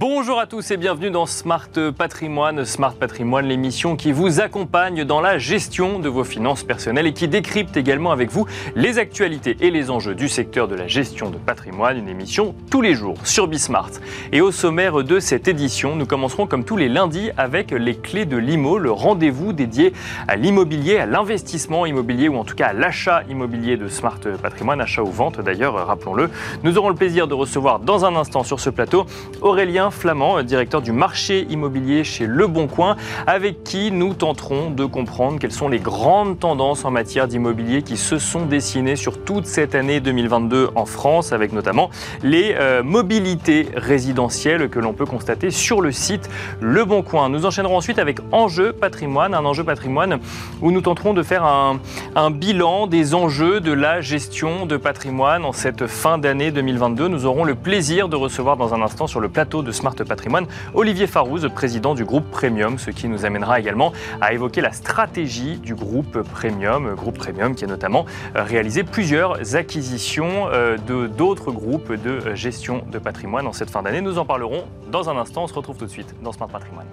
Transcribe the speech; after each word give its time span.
Bonjour 0.00 0.40
à 0.40 0.46
tous 0.46 0.70
et 0.70 0.78
bienvenue 0.78 1.10
dans 1.10 1.26
Smart 1.26 1.68
Patrimoine. 1.98 2.64
Smart 2.64 2.94
Patrimoine, 2.94 3.44
l'émission 3.44 3.96
qui 3.96 4.12
vous 4.12 4.40
accompagne 4.40 5.04
dans 5.04 5.20
la 5.20 5.36
gestion 5.36 5.98
de 5.98 6.08
vos 6.08 6.24
finances 6.24 6.64
personnelles 6.64 7.06
et 7.06 7.12
qui 7.12 7.28
décrypte 7.28 7.76
également 7.76 8.10
avec 8.10 8.30
vous 8.30 8.46
les 8.74 8.98
actualités 8.98 9.58
et 9.60 9.70
les 9.70 9.90
enjeux 9.90 10.14
du 10.14 10.30
secteur 10.30 10.68
de 10.68 10.74
la 10.74 10.88
gestion 10.88 11.28
de 11.28 11.36
patrimoine. 11.36 11.98
Une 11.98 12.08
émission 12.08 12.54
tous 12.70 12.80
les 12.80 12.94
jours 12.94 13.18
sur 13.24 13.46
Bismart. 13.46 13.90
Et 14.32 14.40
au 14.40 14.52
sommaire 14.52 15.04
de 15.04 15.20
cette 15.20 15.48
édition, 15.48 15.96
nous 15.96 16.06
commencerons 16.06 16.46
comme 16.46 16.64
tous 16.64 16.78
les 16.78 16.88
lundis 16.88 17.28
avec 17.36 17.70
les 17.70 17.94
clés 17.94 18.24
de 18.24 18.38
l'IMO, 18.38 18.78
le 18.78 18.90
rendez-vous 18.90 19.52
dédié 19.52 19.92
à 20.28 20.36
l'immobilier, 20.36 20.96
à 20.96 21.04
l'investissement 21.04 21.84
immobilier 21.84 22.28
ou 22.28 22.38
en 22.38 22.44
tout 22.44 22.54
cas 22.54 22.68
à 22.68 22.72
l'achat 22.72 23.22
immobilier 23.28 23.76
de 23.76 23.88
Smart 23.88 24.20
Patrimoine, 24.40 24.80
achat 24.80 25.02
ou 25.02 25.10
vente 25.10 25.42
d'ailleurs, 25.42 25.74
rappelons-le. 25.74 26.30
Nous 26.62 26.78
aurons 26.78 26.88
le 26.88 26.94
plaisir 26.94 27.28
de 27.28 27.34
recevoir 27.34 27.80
dans 27.80 28.06
un 28.06 28.16
instant 28.16 28.44
sur 28.44 28.60
ce 28.60 28.70
plateau 28.70 29.04
Aurélien 29.42 29.89
Flamand, 29.90 30.42
directeur 30.42 30.82
du 30.82 30.92
marché 30.92 31.46
immobilier 31.50 32.04
chez 32.04 32.26
Le 32.26 32.46
Bon 32.46 32.66
Coin, 32.66 32.96
avec 33.26 33.64
qui 33.64 33.90
nous 33.90 34.14
tenterons 34.14 34.70
de 34.70 34.84
comprendre 34.84 35.38
quelles 35.38 35.52
sont 35.52 35.68
les 35.68 35.78
grandes 35.78 36.38
tendances 36.38 36.84
en 36.84 36.90
matière 36.90 37.28
d'immobilier 37.28 37.82
qui 37.82 37.96
se 37.96 38.18
sont 38.18 38.46
dessinées 38.46 38.96
sur 38.96 39.22
toute 39.22 39.46
cette 39.46 39.74
année 39.74 40.00
2022 40.00 40.70
en 40.74 40.86
France, 40.86 41.32
avec 41.32 41.52
notamment 41.52 41.90
les 42.22 42.54
euh, 42.58 42.82
mobilités 42.82 43.68
résidentielles 43.74 44.68
que 44.68 44.78
l'on 44.78 44.92
peut 44.92 45.06
constater 45.06 45.50
sur 45.50 45.80
le 45.80 45.92
site 45.92 46.28
Le 46.60 46.84
Bon 46.84 47.02
Coin. 47.02 47.28
Nous 47.28 47.46
enchaînerons 47.46 47.76
ensuite 47.76 47.98
avec 47.98 48.18
Enjeu 48.32 48.72
patrimoine, 48.72 49.34
un 49.34 49.44
enjeu 49.44 49.64
patrimoine 49.64 50.18
où 50.60 50.70
nous 50.70 50.80
tenterons 50.80 51.14
de 51.14 51.22
faire 51.22 51.44
un, 51.44 51.80
un 52.14 52.30
bilan 52.30 52.86
des 52.86 53.14
enjeux 53.14 53.60
de 53.60 53.72
la 53.72 54.00
gestion 54.00 54.66
de 54.66 54.76
patrimoine 54.76 55.44
en 55.44 55.52
cette 55.52 55.86
fin 55.86 56.18
d'année 56.18 56.50
2022. 56.50 57.08
Nous 57.08 57.26
aurons 57.26 57.44
le 57.44 57.54
plaisir 57.54 58.08
de 58.08 58.16
recevoir 58.16 58.56
dans 58.56 58.74
un 58.74 58.82
instant 58.82 59.06
sur 59.06 59.20
le 59.20 59.28
plateau 59.28 59.62
de 59.62 59.72
Smart 59.80 59.94
Patrimoine, 59.94 60.46
Olivier 60.74 61.06
Farouz, 61.06 61.48
président 61.54 61.94
du 61.94 62.04
groupe 62.04 62.30
Premium, 62.30 62.78
ce 62.78 62.90
qui 62.90 63.08
nous 63.08 63.24
amènera 63.24 63.58
également 63.58 63.92
à 64.20 64.34
évoquer 64.34 64.60
la 64.60 64.72
stratégie 64.72 65.56
du 65.56 65.74
groupe 65.74 66.20
Premium, 66.22 66.94
groupe 66.94 67.16
Premium 67.18 67.54
qui 67.54 67.64
a 67.64 67.66
notamment 67.66 68.04
euh, 68.36 68.42
réalisé 68.42 68.84
plusieurs 68.84 69.56
acquisitions 69.56 70.48
euh, 70.48 70.76
de 70.76 71.06
d'autres 71.06 71.50
groupes 71.50 71.92
de 71.92 72.34
gestion 72.34 72.84
de 72.90 72.98
patrimoine 72.98 73.46
en 73.46 73.52
cette 73.52 73.70
fin 73.70 73.82
d'année. 73.82 74.02
Nous 74.02 74.18
en 74.18 74.26
parlerons 74.26 74.64
dans 74.90 75.08
un 75.08 75.16
instant. 75.16 75.44
On 75.44 75.46
se 75.46 75.54
retrouve 75.54 75.78
tout 75.78 75.86
de 75.86 75.90
suite 75.90 76.14
dans 76.22 76.32
Smart 76.32 76.48
Patrimoine. 76.48 76.86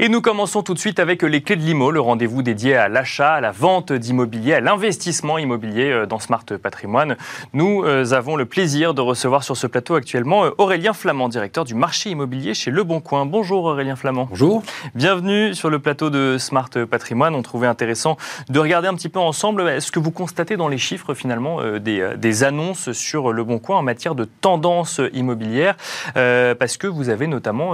Et 0.00 0.08
nous 0.08 0.20
commençons 0.20 0.62
tout 0.62 0.74
de 0.74 0.78
suite 0.78 1.00
avec 1.00 1.24
les 1.24 1.40
clés 1.40 1.56
de 1.56 1.62
l'IMO, 1.62 1.90
le 1.90 2.00
rendez-vous 2.00 2.42
dédié 2.42 2.76
à 2.76 2.88
l'achat, 2.88 3.32
à 3.32 3.40
la 3.40 3.50
vente 3.50 3.92
d'immobilier, 3.92 4.54
à 4.54 4.60
l'investissement 4.60 5.38
immobilier 5.38 5.90
euh, 5.90 6.06
dans 6.06 6.20
Smart 6.20 6.44
Patrimoine. 6.62 7.16
Nous 7.52 7.82
euh, 7.82 8.12
avons 8.12 8.36
le 8.36 8.44
plaisir 8.44 8.94
de 8.94 9.00
recevoir 9.00 9.42
sur 9.42 9.56
ce 9.56 9.66
plateau 9.66 9.96
actuellement 9.96 10.44
euh, 10.44 10.50
Aurélien 10.56 10.92
Flamand, 10.92 11.28
directeur 11.28 11.64
du 11.64 11.74
marché 11.74 12.10
immobilier 12.10 12.54
chez 12.54 12.70
Le 12.70 12.84
Bon 12.84 13.00
Coin. 13.00 13.26
Bonjour 13.26 13.64
Aurélien 13.64 13.96
Flamand. 13.96 14.28
Bonjour. 14.30 14.62
Bienvenue 14.94 15.52
sur 15.52 15.68
le 15.68 15.80
plateau 15.80 16.10
de 16.10 16.38
Smart 16.38 16.70
Patrimoine. 16.88 17.34
On 17.34 17.42
trouvait 17.42 17.66
intéressant 17.66 18.18
de 18.48 18.60
regarder 18.60 18.86
un 18.86 18.94
petit 18.94 19.08
peu 19.08 19.18
ensemble 19.18 19.68
est-ce 19.68 19.90
que 19.90 19.98
vous 19.98 20.12
constatez 20.12 20.56
dans 20.56 20.68
les 20.68 20.78
chiffres 20.78 21.12
finalement 21.12 21.60
des, 21.80 22.12
des, 22.16 22.44
annonces 22.44 22.92
sur 22.92 23.32
Le 23.32 23.42
Bon 23.42 23.58
Coin 23.58 23.78
en 23.78 23.82
matière 23.82 24.14
de 24.14 24.26
tendance 24.26 25.00
immobilière 25.12 25.76
parce 26.14 26.76
que 26.76 26.86
vous 26.86 27.08
avez 27.08 27.26
notamment 27.26 27.72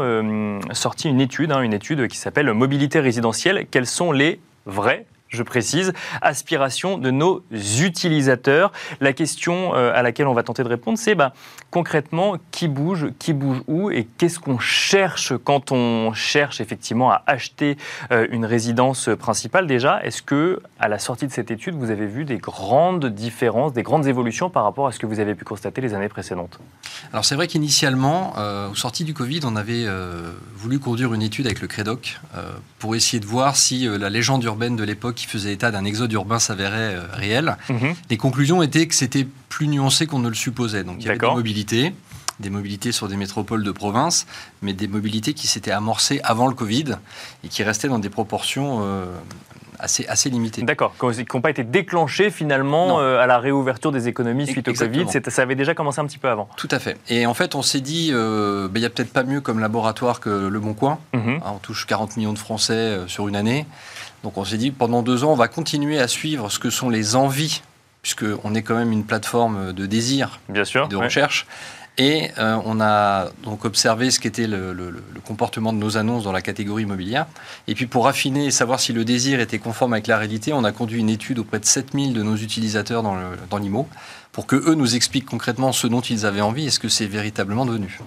sorti 0.73 1.11
une 1.11 1.21
étude, 1.21 1.53
hein, 1.53 1.61
une 1.61 1.75
étude 1.75 2.09
qui 2.09 2.14
s'appelle 2.17 2.53
Mobilité 2.53 3.01
résidentielle. 3.01 3.67
Quels 3.71 3.87
sont 3.87 4.13
les 4.13 4.41
vrais 4.67 5.07
je 5.35 5.43
précise, 5.43 5.93
aspiration 6.23 6.99
de 6.99 7.11
nos 7.11 7.43
utilisateurs. 7.81 8.73
La 9.01 9.13
question 9.13 9.75
euh, 9.75 9.93
à 9.95 10.03
laquelle 10.03 10.27
on 10.27 10.35
va 10.35 10.43
tenter 10.43 10.63
de 10.63 10.69
répondre, 10.69 10.99
c'est 10.99 11.15
bah, 11.15 11.33
concrètement 11.71 12.37
qui 12.51 12.69
bouge, 12.69 13.09
qui 13.19 13.33
bouge 13.33 13.63
où 13.67 13.91
et 13.91 14.07
qu'est-ce 14.19 14.39
qu'on 14.39 14.59
cherche 14.59 15.35
quand 15.45 15.73
on 15.73 16.13
cherche 16.13 16.61
effectivement 16.61 17.11
à 17.11 17.23
acheter 17.27 17.77
euh, 18.13 18.27
une 18.31 18.45
résidence 18.45 19.11
principale. 19.19 19.67
Déjà, 19.67 20.03
est-ce 20.03 20.23
que 20.23 20.61
à 20.79 20.89
la 20.89 20.99
sortie 20.99 21.27
de 21.27 21.33
cette 21.33 21.51
étude, 21.51 21.75
vous 21.75 21.91
avez 21.91 22.07
vu 22.07 22.25
des 22.25 22.39
grandes 22.39 23.07
différences, 23.07 23.73
des 23.73 23.83
grandes 23.83 24.07
évolutions 24.07 24.51
par 24.51 24.65
rapport 24.65 24.87
à 24.87 24.93
ce 24.93 24.99
que 24.99 25.07
vous 25.07 25.21
avez 25.21 25.35
pu 25.35 25.45
constater 25.45 25.81
les 25.81 25.95
années 25.95 26.09
précédentes? 26.09 26.59
Alors 27.13 27.25
c'est 27.25 27.35
vrai 27.35 27.47
qu'initialement, 27.47 28.35
euh, 28.39 28.71
au 28.71 28.75
sorti 28.75 29.05
du 29.05 29.15
Covid, 29.15 29.41
on 29.45 29.57
avait 29.57 29.85
voulu 30.57 30.79
conduire 30.79 31.13
une 31.15 31.23
étude 31.23 31.47
avec 31.47 31.61
le 31.61 31.69
Crédoc 31.69 32.21
pour 32.79 32.95
essayer 32.95 33.21
de 33.21 33.27
voir 33.27 33.57
si 33.57 33.87
la 33.87 34.11
légende 34.11 34.45
urbaine 34.45 34.77
de 34.77 34.85
l'époque 34.85 35.24
qui 35.25 35.31
faisait 35.31 35.53
état 35.53 35.71
d'un 35.71 35.85
exode 35.85 36.13
urbain 36.13 36.39
s'avérait 36.39 36.95
euh, 36.95 37.03
réel. 37.13 37.57
Mhm. 37.69 37.95
Les 38.11 38.17
conclusions 38.17 38.63
étaient 38.63 38.87
que 38.87 38.95
c'était 38.95 39.27
plus 39.49 39.69
nuancé 39.69 40.07
qu'on 40.07 40.19
ne 40.19 40.29
le 40.29 40.35
supposait. 40.35 40.85
Donc 40.85 40.97
il 41.01 41.07
y 41.07 41.09
avait 41.09 41.19
des 41.19 41.27
mobilités, 41.27 41.95
des 42.41 42.51
mobilités 42.51 42.93
sur 42.93 43.09
des 43.09 43.17
métropoles 43.17 43.65
de 43.65 43.73
province, 43.73 44.27
mais 44.63 44.73
des 44.73 44.89
mobilités 44.89 45.35
qui 45.35 45.47
s'étaient 45.47 45.71
amorcées 45.71 46.21
avant 46.25 46.47
le 46.47 46.55
Covid 46.55 46.97
et 47.43 47.49
qui 47.49 47.63
restaient 47.63 47.89
dans 47.89 47.99
des 47.99 48.11
proportions 48.11 48.81
euh, 48.83 49.07
assez, 49.79 50.07
assez 50.09 50.29
limitées. 50.29 50.63
D'accord, 50.63 50.95
qui 50.99 51.25
n'ont 51.35 51.41
pas 51.41 51.51
été 51.51 51.65
déclenchées 51.65 52.31
finalement 52.31 53.01
euh, 53.01 53.19
à 53.19 53.27
la 53.27 53.39
réouverture 53.39 53.93
des 53.93 54.09
économies 54.09 54.47
suite 54.47 54.69
au 54.69 54.75
Covid. 54.75 55.07
Ça 55.29 55.43
avait 55.43 55.55
déjà 55.55 55.75
commencé 55.75 56.01
un 56.01 56.07
petit 56.07 56.19
peu 56.19 56.29
avant. 56.29 56.49
Tout 56.57 56.69
à 56.71 56.79
fait. 56.79 56.99
Et 57.09 57.25
en 57.25 57.35
fait, 57.35 57.55
on 57.55 57.63
s'est 57.63 57.81
dit, 57.81 58.11
ben, 58.13 58.71
il 58.75 58.81
n'y 58.81 58.87
a 58.87 58.91
peut-être 58.91 59.13
pas 59.13 59.23
mieux 59.25 59.41
comme 59.41 59.61
laboratoire 59.61 60.21
que 60.21 60.49
Le 60.49 60.61
Bon 60.61 60.75
Coin. 60.75 60.99
Mhm. 61.13 61.41
Hein, 61.45 61.53
on 61.55 61.59
touche 61.59 61.87
40 61.87 62.17
millions 62.17 62.33
de 62.33 62.39
Français 62.39 62.99
sur 63.07 63.29
une 63.29 63.37
année. 63.37 63.67
Donc 64.25 64.39
on 64.39 64.45
s'est 64.45 64.57
dit, 64.57 64.71
pendant 64.71 65.03
deux 65.03 65.23
ans, 65.23 65.33
on 65.33 65.37
va 65.37 65.49
continuer 65.49 66.01
à 66.01 66.09
suivre 66.09 66.51
ce 66.51 66.59
que 66.59 66.71
sont 66.71 66.89
les 66.89 67.15
envies, 67.15 67.63
puisqu'on 68.01 68.55
est 68.55 68.63
quand 68.63 68.75
même 68.75 68.91
une 68.91 69.05
plateforme 69.05 69.75
de 69.75 69.87
désir, 69.87 70.41
Bien 70.49 70.65
sûr, 70.65 70.89
de 70.89 70.97
recherche. 70.97 71.47
Et 71.97 72.31
euh, 72.39 72.59
on 72.65 72.81
a 72.81 73.29
donc 73.45 73.65
observé 73.65 74.11
ce 74.11 74.19
qu'était 74.19 74.49
le, 74.49 74.75
comportement 75.25 75.73
de 75.73 75.79
nos 75.79 75.97
annonces 75.97 76.25
dans 76.25 76.33
la 76.33 76.41
catégorie 76.41 76.83
immobilière. 76.85 77.27
Et 77.69 77.75
puis 77.75 77.87
pour 77.87 78.09
affiner 78.09 78.47
et 78.47 78.51
savoir 78.51 78.81
si 78.81 78.95
le 78.95 79.05
désir 79.05 79.41
était 79.41 79.59
conforme 79.59 79.93
avec 79.93 80.07
la 80.07 80.19
réalité, 80.19 80.53
on 80.55 80.65
a 80.65 80.73
conduit 80.73 81.01
une 81.01 81.11
étude 81.11 81.39
auprès 81.39 81.61
de 81.61 81.67
7000 81.67 82.15
de 82.15 82.23
nos 82.23 82.35
utilisateurs 82.35 83.03
dans 83.03 83.59
l'IMO 83.59 83.87
pour 84.33 84.47
que 84.47 84.57
eux 84.57 84.75
nous 84.75 84.97
expliquent 84.97 85.27
concrètement 85.27 85.71
ce 85.73 85.87
dont 85.87 86.01
ils 86.01 86.27
avaient 86.27 86.41
envie 86.41 86.67
et 86.67 86.71
ce 86.71 86.81
que 86.81 86.89
c'est 86.89 87.07
véritablement 87.07 87.67
devenu. 87.67 88.01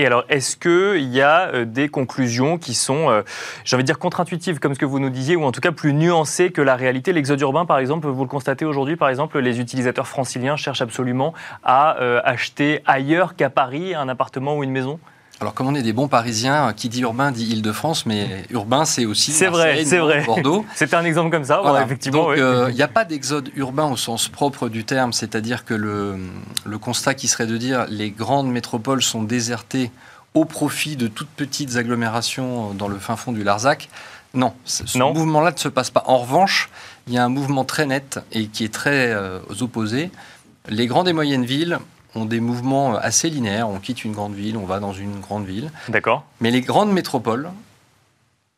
Et 0.00 0.06
alors, 0.06 0.24
est-ce 0.30 0.56
qu'il 0.56 1.12
y 1.12 1.20
a 1.20 1.48
euh, 1.48 1.66
des 1.66 1.90
conclusions 1.90 2.56
qui 2.56 2.72
sont, 2.72 3.10
euh, 3.10 3.20
j'ai 3.64 3.76
envie 3.76 3.82
de 3.82 3.86
dire, 3.86 3.98
contre-intuitives, 3.98 4.58
comme 4.58 4.72
ce 4.72 4.78
que 4.78 4.86
vous 4.86 4.98
nous 4.98 5.10
disiez, 5.10 5.36
ou 5.36 5.44
en 5.44 5.52
tout 5.52 5.60
cas 5.60 5.72
plus 5.72 5.92
nuancées 5.92 6.52
que 6.52 6.62
la 6.62 6.74
réalité? 6.74 7.12
L'exode 7.12 7.38
urbain, 7.42 7.66
par 7.66 7.78
exemple, 7.78 8.08
vous 8.08 8.22
le 8.22 8.28
constatez 8.30 8.64
aujourd'hui, 8.64 8.96
par 8.96 9.10
exemple, 9.10 9.38
les 9.40 9.60
utilisateurs 9.60 10.06
franciliens 10.06 10.56
cherchent 10.56 10.80
absolument 10.80 11.34
à 11.64 12.00
euh, 12.00 12.22
acheter 12.24 12.80
ailleurs 12.86 13.36
qu'à 13.36 13.50
Paris 13.50 13.94
un 13.94 14.08
appartement 14.08 14.56
ou 14.56 14.64
une 14.64 14.70
maison? 14.70 14.98
Alors, 15.40 15.54
comme 15.54 15.68
on 15.68 15.74
est 15.74 15.82
des 15.82 15.94
bons 15.94 16.06
Parisiens, 16.06 16.74
qui 16.74 16.90
dit 16.90 17.00
urbain 17.00 17.32
dit 17.32 17.46
Île-de-France, 17.46 18.04
mais 18.04 18.44
urbain, 18.50 18.84
c'est 18.84 19.06
aussi 19.06 19.32
c'est 19.32 19.46
vrai, 19.46 19.86
c'est 19.86 19.98
vrai. 19.98 20.22
Bordeaux. 20.26 20.66
C'était 20.74 20.96
un 20.96 21.04
exemple 21.04 21.30
comme 21.30 21.44
ça, 21.44 21.62
effectivement. 21.82 22.28
Donc, 22.28 22.36
il 22.68 22.74
n'y 22.74 22.82
a 22.82 22.88
pas 22.88 23.06
d'exode 23.06 23.50
urbain 23.56 23.90
au 23.90 23.96
sens 23.96 24.28
propre 24.28 24.68
du 24.68 24.84
terme, 24.84 25.14
c'est-à-dire 25.14 25.64
que 25.64 25.72
le, 25.72 26.18
le 26.66 26.78
constat 26.78 27.14
qui 27.14 27.26
serait 27.26 27.46
de 27.46 27.56
dire 27.56 27.86
les 27.88 28.10
grandes 28.10 28.50
métropoles 28.50 29.02
sont 29.02 29.22
désertées 29.22 29.90
au 30.34 30.44
profit 30.44 30.96
de 30.96 31.08
toutes 31.08 31.30
petites 31.30 31.76
agglomérations 31.76 32.74
dans 32.74 32.88
le 32.88 32.98
fin 32.98 33.16
fond 33.16 33.32
du 33.32 33.42
Larzac. 33.42 33.88
Non, 34.34 34.52
ce 34.64 34.98
mouvement-là 34.98 35.52
ne 35.52 35.58
se 35.58 35.68
passe 35.68 35.90
pas. 35.90 36.04
En 36.06 36.18
revanche, 36.18 36.70
il 37.08 37.14
y 37.14 37.18
a 37.18 37.24
un 37.24 37.28
mouvement 37.28 37.64
très 37.64 37.86
net 37.86 38.20
et 38.30 38.46
qui 38.46 38.64
est 38.64 38.72
très 38.72 39.12
euh, 39.12 39.40
opposés. 39.60 40.10
Les 40.68 40.86
grandes 40.86 41.08
et 41.08 41.12
moyennes 41.12 41.44
villes 41.44 41.78
ont 42.14 42.24
des 42.24 42.40
mouvements 42.40 42.96
assez 42.96 43.30
linéaires. 43.30 43.68
On 43.68 43.78
quitte 43.78 44.04
une 44.04 44.12
grande 44.12 44.34
ville, 44.34 44.56
on 44.56 44.66
va 44.66 44.80
dans 44.80 44.92
une 44.92 45.20
grande 45.20 45.46
ville. 45.46 45.70
D'accord. 45.88 46.24
Mais 46.40 46.50
les 46.50 46.60
grandes 46.60 46.92
métropoles 46.92 47.50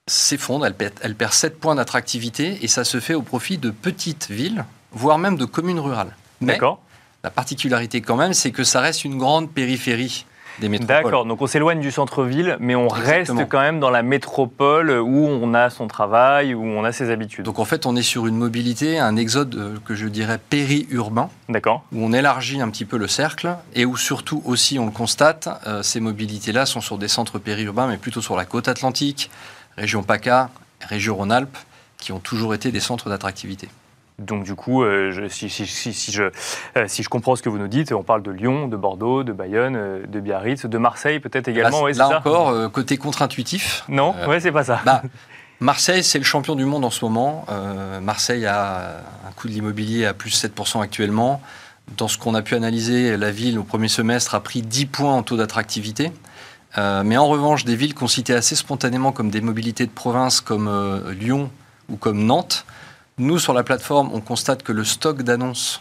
s'effondrent, 0.08 0.66
elles, 0.66 0.92
elles 1.02 1.14
perdent 1.14 1.32
7 1.32 1.60
points 1.60 1.74
d'attractivité 1.74 2.58
et 2.62 2.68
ça 2.68 2.84
se 2.84 3.00
fait 3.00 3.14
au 3.14 3.22
profit 3.22 3.58
de 3.58 3.70
petites 3.70 4.30
villes, 4.30 4.64
voire 4.90 5.18
même 5.18 5.36
de 5.36 5.44
communes 5.44 5.80
rurales. 5.80 6.16
D'accord. 6.40 6.80
La 7.24 7.30
particularité 7.30 8.00
quand 8.00 8.16
même, 8.16 8.32
c'est 8.32 8.50
que 8.50 8.64
ça 8.64 8.80
reste 8.80 9.04
une 9.04 9.16
grande 9.16 9.50
périphérie 9.50 10.26
D'accord, 10.60 11.24
donc 11.24 11.40
on 11.42 11.46
s'éloigne 11.46 11.80
du 11.80 11.90
centre-ville, 11.90 12.56
mais 12.60 12.74
on 12.74 12.88
reste 12.88 13.48
quand 13.48 13.60
même 13.60 13.80
dans 13.80 13.90
la 13.90 14.02
métropole 14.02 14.90
où 14.90 15.26
on 15.26 15.54
a 15.54 15.70
son 15.70 15.88
travail, 15.88 16.54
où 16.54 16.62
on 16.62 16.84
a 16.84 16.92
ses 16.92 17.10
habitudes. 17.10 17.44
Donc 17.44 17.58
en 17.58 17.64
fait, 17.64 17.86
on 17.86 17.96
est 17.96 18.02
sur 18.02 18.26
une 18.26 18.36
mobilité, 18.36 18.98
un 18.98 19.16
exode 19.16 19.54
euh, 19.54 19.76
que 19.84 19.94
je 19.94 20.06
dirais 20.06 20.38
périurbain. 20.38 21.28
D'accord. 21.48 21.84
Où 21.92 22.04
on 22.04 22.12
élargit 22.12 22.60
un 22.60 22.70
petit 22.70 22.84
peu 22.84 22.96
le 22.96 23.08
cercle 23.08 23.56
et 23.74 23.84
où 23.84 23.96
surtout 23.96 24.42
aussi, 24.44 24.78
on 24.78 24.86
le 24.86 24.92
constate, 24.92 25.48
euh, 25.66 25.82
ces 25.82 26.00
mobilités-là 26.00 26.66
sont 26.66 26.80
sur 26.80 26.98
des 26.98 27.08
centres 27.08 27.38
périurbains, 27.38 27.86
mais 27.86 27.96
plutôt 27.96 28.22
sur 28.22 28.36
la 28.36 28.44
côte 28.44 28.68
atlantique, 28.68 29.30
région 29.76 30.02
PACA, 30.02 30.50
région 30.80 31.16
Rhône-Alpes, 31.16 31.56
qui 31.98 32.12
ont 32.12 32.18
toujours 32.18 32.54
été 32.54 32.72
des 32.72 32.80
centres 32.80 33.08
d'attractivité. 33.08 33.68
Donc 34.18 34.44
du 34.44 34.54
coup, 34.54 34.82
euh, 34.82 35.28
si, 35.28 35.48
je, 35.48 36.22
euh, 36.22 36.84
si, 36.86 37.02
je, 37.02 37.08
comprends 37.08 37.34
ce 37.34 37.42
que 37.42 37.48
vous 37.48 37.58
nous 37.58 37.68
dites, 37.68 37.92
on 37.92 38.02
parle 38.02 38.22
de 38.22 38.30
Lyon, 38.30 38.68
de 38.68 38.76
Bordeaux, 38.76 39.24
de 39.24 39.32
Bayonne, 39.32 39.74
euh, 39.76 40.06
de 40.06 40.20
Biarritz, 40.20 40.66
de 40.66 40.78
Marseille 40.78 41.18
peut-être 41.18 41.48
également. 41.48 41.86
Là, 41.86 41.92
là 41.94 42.18
encore, 42.18 42.70
côté 42.72 42.96
contre-intuitif. 42.96 43.84
Non, 43.88 44.14
ouais, 44.28 44.40
c'est 44.40 44.52
pas 44.52 44.64
ça. 44.64 44.80
Bah, 44.84 45.02
Marseille, 45.60 46.02
c'est 46.02 46.18
le 46.18 46.24
champion 46.24 46.56
du 46.56 46.64
monde 46.64 46.84
en 46.84 46.90
ce 46.90 47.04
moment. 47.04 47.46
Marseille 48.00 48.46
a 48.46 48.96
un 49.28 49.32
coût 49.36 49.46
de 49.46 49.52
l'immobilier 49.52 50.06
à 50.06 50.12
plus 50.12 50.44
7% 50.44 50.82
actuellement. 50.82 51.40
Dans 51.96 52.08
ce 52.08 52.18
qu'on 52.18 52.34
a 52.34 52.42
pu 52.42 52.56
analyser, 52.56 53.16
la 53.16 53.30
ville 53.30 53.60
au 53.60 53.62
premier 53.62 53.86
semestre 53.86 54.34
a 54.34 54.40
pris 54.40 54.62
10 54.62 54.86
points 54.86 55.12
en 55.12 55.22
taux 55.22 55.36
d'attractivité. 55.36 56.10
Mais 56.76 57.16
en 57.16 57.28
revanche, 57.28 57.64
des 57.64 57.76
villes 57.76 57.94
qu'on 57.94 58.08
citait 58.08 58.34
assez 58.34 58.56
spontanément 58.56 59.12
comme 59.12 59.30
des 59.30 59.40
mobilités 59.40 59.86
de 59.86 59.92
province 59.92 60.40
comme 60.40 60.68
Lyon 61.12 61.48
ou 61.88 61.94
comme 61.96 62.24
Nantes, 62.24 62.66
nous 63.18 63.38
sur 63.38 63.52
la 63.52 63.62
plateforme, 63.62 64.10
on 64.12 64.20
constate 64.20 64.62
que 64.62 64.72
le 64.72 64.84
stock 64.84 65.22
d'annonces 65.22 65.80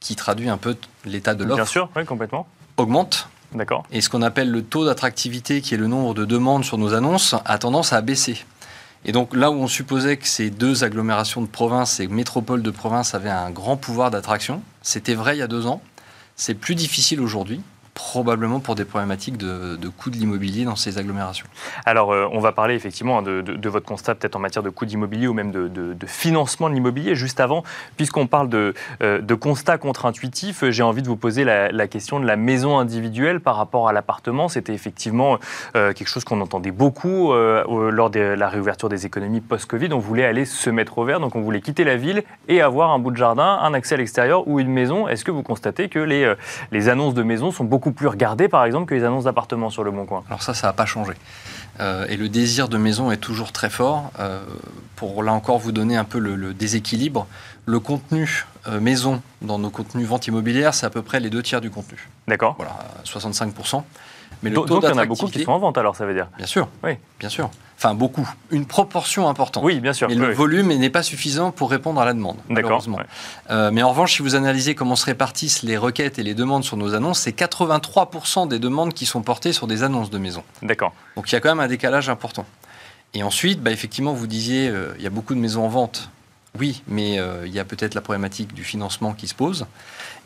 qui 0.00 0.16
traduit 0.16 0.48
un 0.48 0.58
peu 0.58 0.76
l'état 1.04 1.34
de 1.34 1.44
l'offre. 1.44 1.56
Bien 1.56 1.64
sûr, 1.64 1.90
oui, 1.96 2.04
complètement. 2.04 2.46
Augmente. 2.76 3.28
D'accord. 3.52 3.84
Et 3.90 4.00
ce 4.00 4.10
qu'on 4.10 4.22
appelle 4.22 4.50
le 4.50 4.62
taux 4.62 4.84
d'attractivité, 4.84 5.60
qui 5.60 5.74
est 5.74 5.78
le 5.78 5.86
nombre 5.86 6.14
de 6.14 6.24
demandes 6.24 6.64
sur 6.64 6.78
nos 6.78 6.94
annonces, 6.94 7.34
a 7.44 7.58
tendance 7.58 7.92
à 7.92 8.00
baisser. 8.02 8.44
Et 9.04 9.12
donc 9.12 9.34
là 9.34 9.50
où 9.50 9.54
on 9.54 9.68
supposait 9.68 10.16
que 10.16 10.28
ces 10.28 10.50
deux 10.50 10.84
agglomérations 10.84 11.40
de 11.40 11.46
province, 11.46 11.92
ces 11.92 12.08
métropoles 12.08 12.62
de 12.62 12.70
province 12.70 13.14
avaient 13.14 13.30
un 13.30 13.50
grand 13.50 13.76
pouvoir 13.76 14.10
d'attraction, 14.10 14.62
c'était 14.82 15.14
vrai 15.14 15.36
il 15.36 15.38
y 15.38 15.42
a 15.42 15.46
deux 15.46 15.66
ans. 15.66 15.80
C'est 16.36 16.54
plus 16.54 16.74
difficile 16.74 17.20
aujourd'hui 17.20 17.60
probablement 17.98 18.60
pour 18.60 18.76
des 18.76 18.84
problématiques 18.84 19.36
de, 19.36 19.76
coût 19.88 20.08
de 20.10 20.16
l'immobilier 20.16 20.64
dans 20.64 20.76
ces 20.76 20.98
agglomérations. 20.98 21.46
Alors, 21.84 22.12
euh, 22.12 22.28
on 22.30 22.38
va 22.38 22.52
parler 22.52 22.76
effectivement 22.76 23.22
de, 23.22 23.68
votre 23.68 23.86
constat 23.86 24.14
peut-être 24.14 24.36
en 24.36 24.38
matière 24.38 24.62
de 24.62 24.70
coût 24.70 24.86
d'immobilier 24.86 25.26
ou 25.26 25.34
même 25.34 25.50
de, 25.50 26.06
financement 26.06 26.68
de 26.70 26.74
l'immobilier. 26.74 27.16
Juste 27.16 27.40
avant, 27.40 27.64
puisqu'on 27.96 28.28
parle 28.28 28.48
de, 28.48 28.72
euh, 29.02 29.20
constat 29.40 29.78
contre-intuitif, 29.78 30.64
j'ai 30.70 30.84
envie 30.84 31.02
de 31.02 31.08
vous 31.08 31.16
poser 31.16 31.42
la, 31.42 31.88
question 31.88 32.20
de 32.20 32.26
la 32.26 32.36
maison 32.36 32.78
individuelle 32.78 33.40
par 33.40 33.56
rapport 33.56 33.88
à 33.88 33.92
l'appartement. 33.92 34.48
C'était 34.48 34.74
effectivement 34.74 35.38
euh, 35.74 35.92
quelque 35.92 36.08
chose 36.08 36.22
qu'on 36.22 36.40
entendait 36.40 36.70
beaucoup 36.70 37.32
lors 37.32 38.10
de 38.10 38.20
la 38.20 38.48
réouverture 38.48 38.88
des 38.88 39.06
économies 39.06 39.40
post-Covid. 39.40 39.92
On 39.92 39.98
voulait 39.98 40.24
aller 40.24 40.44
se 40.44 40.70
mettre 40.70 40.98
au 40.98 41.04
vert, 41.04 41.18
donc 41.18 41.34
on 41.34 41.40
voulait 41.40 41.60
quitter 41.60 41.82
la 41.82 41.96
ville 41.96 42.22
et 42.46 42.60
avoir 42.60 42.90
un 42.90 43.00
bout 43.00 43.10
de 43.10 43.16
jardin, 43.16 43.58
un 43.60 43.74
accès 43.74 43.96
à 43.96 43.98
l'extérieur 43.98 44.46
ou 44.46 44.60
une 44.60 44.70
maison. 44.70 45.08
Est-ce 45.08 45.24
que 45.24 45.32
vous 45.32 45.42
constatez 45.42 45.88
que 45.88 45.98
les, 45.98 46.32
les 46.70 46.88
annonces 46.88 47.14
de 47.14 47.24
maisons 47.24 47.50
sont 47.50 47.64
beaucoup 47.64 47.87
plus 47.92 48.06
regardées, 48.06 48.48
par 48.48 48.64
exemple, 48.64 48.86
que 48.86 48.94
les 48.94 49.04
annonces 49.04 49.24
d'appartements 49.24 49.70
sur 49.70 49.84
le 49.84 49.90
Bon 49.90 50.06
Coin 50.06 50.24
Alors 50.28 50.42
ça, 50.42 50.54
ça 50.54 50.68
n'a 50.68 50.72
pas 50.72 50.86
changé. 50.86 51.14
Euh, 51.80 52.06
et 52.08 52.16
le 52.16 52.28
désir 52.28 52.68
de 52.68 52.76
maison 52.78 53.10
est 53.10 53.18
toujours 53.18 53.52
très 53.52 53.70
fort. 53.70 54.10
Euh, 54.18 54.42
pour 54.96 55.22
là 55.22 55.32
encore 55.32 55.58
vous 55.58 55.72
donner 55.72 55.96
un 55.96 56.04
peu 56.04 56.18
le, 56.18 56.54
déséquilibre, 56.54 57.26
le 57.66 57.80
contenu 57.80 58.46
euh, 58.66 58.80
maison 58.80 59.22
dans 59.42 59.58
nos 59.58 59.70
contenus 59.70 60.06
vente 60.06 60.26
immobilière, 60.26 60.74
c'est 60.74 60.86
à 60.86 60.90
peu 60.90 61.02
près 61.02 61.20
les 61.20 61.30
deux 61.30 61.42
tiers 61.42 61.60
du 61.60 61.70
contenu. 61.70 62.08
D'accord. 62.26 62.54
Voilà, 62.56 62.76
65%. 63.04 63.82
Mais 64.42 64.50
le 64.50 64.56
donc, 64.56 64.82
il 64.82 64.88
y 64.88 64.92
en 64.92 64.98
a 64.98 65.04
beaucoup 65.04 65.26
qui 65.26 65.42
sont 65.42 65.52
en 65.52 65.58
vente 65.58 65.78
alors, 65.78 65.96
ça 65.96 66.06
veut 66.06 66.14
dire 66.14 66.28
Bien 66.36 66.46
sûr. 66.46 66.68
Oui. 66.82 66.96
Bien 67.18 67.28
sûr. 67.28 67.50
Enfin, 67.78 67.94
beaucoup. 67.94 68.28
Une 68.50 68.66
proportion 68.66 69.28
importante. 69.28 69.62
Oui, 69.62 69.78
bien 69.78 69.92
sûr. 69.92 70.08
Mais 70.08 70.16
le 70.16 70.32
volume 70.32 70.74
n'est 70.74 70.90
pas 70.90 71.04
suffisant 71.04 71.52
pour 71.52 71.70
répondre 71.70 72.00
à 72.00 72.04
la 72.04 72.12
demande. 72.12 72.36
D'accord. 72.50 72.84
Euh, 73.50 73.70
mais 73.72 73.84
en 73.84 73.90
revanche, 73.90 74.16
si 74.16 74.22
vous 74.22 74.34
analysez 74.34 74.74
comment 74.74 74.96
se 74.96 75.06
répartissent 75.06 75.62
les 75.62 75.76
requêtes 75.76 76.18
et 76.18 76.24
les 76.24 76.34
demandes 76.34 76.64
sur 76.64 76.76
nos 76.76 76.94
annonces, 76.94 77.20
c'est 77.20 77.38
83% 77.38 78.48
des 78.48 78.58
demandes 78.58 78.94
qui 78.94 79.06
sont 79.06 79.22
portées 79.22 79.52
sur 79.52 79.68
des 79.68 79.84
annonces 79.84 80.10
de 80.10 80.18
maison. 80.18 80.42
D'accord. 80.60 80.92
Donc 81.14 81.30
il 81.30 81.36
y 81.36 81.38
a 81.38 81.40
quand 81.40 81.50
même 81.50 81.60
un 81.60 81.68
décalage 81.68 82.08
important. 82.08 82.46
Et 83.14 83.22
ensuite, 83.22 83.62
bah, 83.62 83.70
effectivement, 83.70 84.12
vous 84.12 84.26
disiez, 84.26 84.68
euh, 84.68 84.92
il 84.96 85.04
y 85.04 85.06
a 85.06 85.10
beaucoup 85.10 85.36
de 85.36 85.40
maisons 85.40 85.64
en 85.64 85.68
vente. 85.68 86.10
Oui, 86.58 86.82
mais 86.88 87.20
euh, 87.20 87.46
il 87.46 87.52
y 87.52 87.60
a 87.60 87.64
peut-être 87.64 87.94
la 87.94 88.00
problématique 88.00 88.54
du 88.54 88.64
financement 88.64 89.12
qui 89.12 89.28
se 89.28 89.36
pose. 89.36 89.66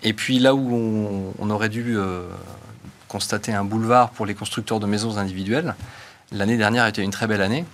Et 0.03 0.15
puis 0.15 0.39
là 0.39 0.55
où 0.55 1.33
on, 1.39 1.51
aurait 1.51 1.69
dû 1.69 1.99
constater 3.09 3.53
un 3.53 3.63
boulevard 3.63 4.09
pour 4.11 4.25
les 4.25 4.35
constructeurs 4.35 4.81
de 4.81 4.87
maisons 4.87 5.19
individuelles, 5.19 5.75
L'année 6.33 6.57
dernière 6.57 6.85
a 6.85 6.89
été 6.89 7.03
une 7.03 7.11
très 7.11 7.27
belle 7.27 7.43
année. 7.43 7.65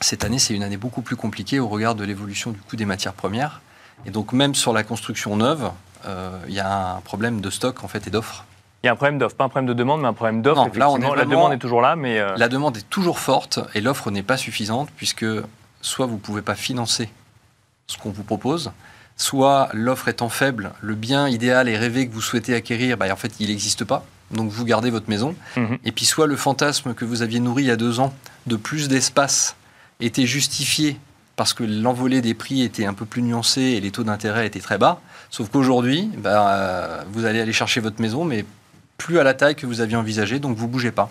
Cette 0.00 0.24
année, 0.24 0.38
c'est 0.38 0.54
une 0.54 0.62
année 0.62 0.78
beaucoup 0.78 1.02
plus 1.02 1.16
compliquée 1.16 1.60
au 1.60 1.68
regard 1.68 1.94
de 1.94 2.04
l'évolution 2.04 2.50
du 2.50 2.58
coût 2.58 2.76
des 2.76 2.86
matières 2.86 3.12
premières. 3.12 3.60
Et 4.06 4.10
donc, 4.10 4.32
même 4.32 4.54
sur 4.54 4.72
la 4.72 4.82
construction 4.82 5.36
neuve, 5.36 5.70
euh, 6.06 6.38
il 6.48 6.54
y 6.54 6.60
a 6.60 6.96
un 6.96 7.00
problème 7.00 7.40
de 7.40 7.50
stock 7.50 7.84
en 7.84 7.88
fait 7.88 8.06
et 8.06 8.10
d'offre. 8.10 8.44
Il 8.82 8.86
y 8.86 8.88
a 8.88 8.92
un 8.92 8.96
problème 8.96 9.18
d'offre, 9.18 9.36
pas 9.36 9.44
un 9.44 9.48
problème 9.48 9.66
de 9.66 9.74
demande, 9.74 10.00
mais 10.00 10.08
un 10.08 10.14
problème 10.14 10.42
d'offre. 10.42 10.70
Là, 10.74 10.90
on 10.90 10.96
la 11.14 11.24
demande 11.24 11.52
est 11.52 11.58
toujours 11.58 11.82
là, 11.82 11.96
mais 11.96 12.18
euh, 12.18 12.34
la 12.36 12.48
demande 12.48 12.76
est 12.78 12.88
toujours 12.88 13.18
forte 13.18 13.58
et 13.74 13.80
l'offre 13.80 14.10
n'est 14.10 14.22
pas 14.22 14.36
suffisante 14.36 14.88
puisque 14.96 15.26
soit 15.82 16.06
vous 16.06 16.14
ne 16.14 16.20
pouvez 16.20 16.42
pas 16.42 16.54
financer 16.54 17.10
ce 17.86 17.98
qu'on 17.98 18.10
vous 18.10 18.22
propose, 18.22 18.72
soit 19.16 19.68
l'offre 19.72 20.08
étant 20.08 20.28
faible, 20.28 20.72
le 20.80 20.94
bien 20.94 21.28
idéal 21.28 21.68
et 21.68 21.76
rêvé 21.76 22.08
que 22.08 22.12
vous 22.12 22.20
souhaitez 22.20 22.54
acquérir, 22.54 22.96
bah, 22.96 23.06
en 23.12 23.16
fait, 23.16 23.34
il 23.38 23.48
n'existe 23.48 23.84
pas 23.84 24.04
donc 24.30 24.50
vous 24.50 24.64
gardez 24.64 24.90
votre 24.90 25.08
maison. 25.08 25.34
Mhm. 25.56 25.78
Et 25.84 25.92
puis 25.92 26.04
soit 26.04 26.26
le 26.26 26.36
fantasme 26.36 26.94
que 26.94 27.04
vous 27.04 27.22
aviez 27.22 27.40
nourri 27.40 27.64
il 27.64 27.66
y 27.66 27.70
a 27.70 27.76
deux 27.76 28.00
ans 28.00 28.14
de 28.46 28.56
plus 28.56 28.88
d'espace 28.88 29.56
était 30.00 30.26
justifié 30.26 30.98
parce 31.36 31.52
que 31.52 31.64
l'envolée 31.64 32.22
des 32.22 32.34
prix 32.34 32.62
était 32.62 32.86
un 32.86 32.94
peu 32.94 33.04
plus 33.04 33.22
nuancée 33.22 33.60
et 33.60 33.80
les 33.80 33.90
taux 33.90 34.04
d'intérêt 34.04 34.46
étaient 34.46 34.60
très 34.60 34.78
bas. 34.78 35.00
Sauf 35.30 35.50
qu'aujourd'hui, 35.50 36.10
bah, 36.18 37.04
vous 37.12 37.26
allez 37.26 37.40
aller 37.40 37.52
chercher 37.52 37.80
votre 37.80 38.00
maison, 38.00 38.24
mais 38.24 38.44
plus 38.96 39.18
à 39.18 39.24
la 39.24 39.34
taille 39.34 39.54
que 39.54 39.66
vous 39.66 39.82
aviez 39.82 39.96
envisagé, 39.96 40.38
donc 40.38 40.56
vous 40.56 40.68
bougez 40.68 40.92
pas. 40.92 41.10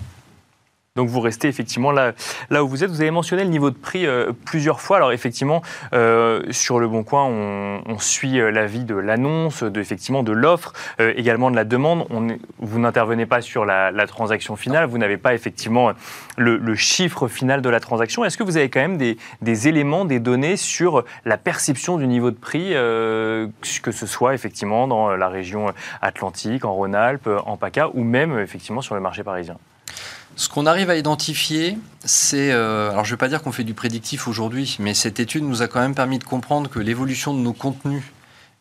Donc 0.95 1.09
vous 1.09 1.19
restez 1.19 1.49
effectivement 1.49 1.91
là, 1.91 2.13
là 2.49 2.63
où 2.63 2.69
vous 2.69 2.85
êtes. 2.85 2.89
Vous 2.89 3.01
avez 3.01 3.11
mentionné 3.11 3.43
le 3.43 3.49
niveau 3.49 3.69
de 3.69 3.75
prix 3.75 4.05
euh, 4.05 4.31
plusieurs 4.45 4.79
fois. 4.79 4.95
Alors 4.95 5.11
effectivement, 5.11 5.61
euh, 5.91 6.41
sur 6.51 6.79
le 6.79 6.87
Bon 6.87 7.03
Coin, 7.03 7.25
on, 7.25 7.99
suit 7.99 8.39
euh, 8.39 8.49
l'avis 8.49 8.85
de 8.85 8.95
l'annonce, 8.95 9.61
de, 9.61 9.81
effectivement 9.81 10.23
de 10.23 10.31
l'offre, 10.31 10.71
également 10.99 11.51
de 11.51 11.57
la 11.57 11.65
demande. 11.65 12.07
On 12.11 12.27
vous 12.59 12.79
n'intervenez 12.79 13.25
pas 13.25 13.41
sur 13.41 13.65
la, 13.65 13.91
transaction 14.07 14.55
finale. 14.55 14.87
Vous 14.87 14.97
n'avez 14.97 15.17
pas 15.17 15.33
effectivement 15.33 15.91
le, 16.37 16.75
chiffre 16.75 17.27
final 17.27 17.61
de 17.61 17.67
la 17.67 17.81
transaction. 17.81 18.23
Est-ce 18.23 18.37
que 18.37 18.43
vous 18.43 18.55
avez 18.55 18.69
quand 18.69 18.79
même 18.79 18.97
des, 18.97 19.17
des, 19.41 19.67
éléments, 19.67 20.05
des 20.05 20.21
données 20.21 20.55
sur 20.55 21.03
la 21.25 21.37
perception 21.37 21.97
du 21.97 22.07
niveau 22.07 22.31
de 22.31 22.37
prix, 22.37 22.69
que 22.69 23.91
ce 23.91 24.05
soit 24.05 24.33
effectivement 24.33 24.87
dans 24.87 25.13
la 25.17 25.27
région 25.27 25.73
Atlantique, 26.01 26.63
en 26.63 26.73
Rhône-Alpes, 26.73 27.29
en 27.45 27.57
PACA, 27.57 27.89
ou 27.93 28.05
même 28.05 28.39
effectivement 28.39 28.81
sur 28.81 28.95
le 28.95 29.01
marché 29.01 29.21
parisien? 29.23 29.57
Ce 30.35 30.49
qu'on 30.49 30.65
arrive 30.65 30.89
à 30.89 30.97
identifier, 30.97 31.77
c'est, 32.03 32.51
euh, 32.51 32.91
alors 32.91 33.05
je 33.05 33.11
ne 33.11 33.15
vais 33.15 33.19
pas 33.19 33.29
dire 33.29 33.41
qu'on 33.41 33.53
fait 33.53 33.63
du 33.63 33.73
prédictif 33.73 34.27
aujourd'hui, 34.27 34.75
mais 34.79 34.93
cette 34.93 35.19
étude 35.19 35.43
nous 35.43 35.61
a 35.61 35.67
quand 35.67 35.79
même 35.79 35.95
permis 35.95 36.19
de 36.19 36.25
comprendre 36.25 36.69
que 36.69 36.79
l'évolution 36.79 37.33
de 37.33 37.39
nos 37.39 37.53
contenus 37.53 38.03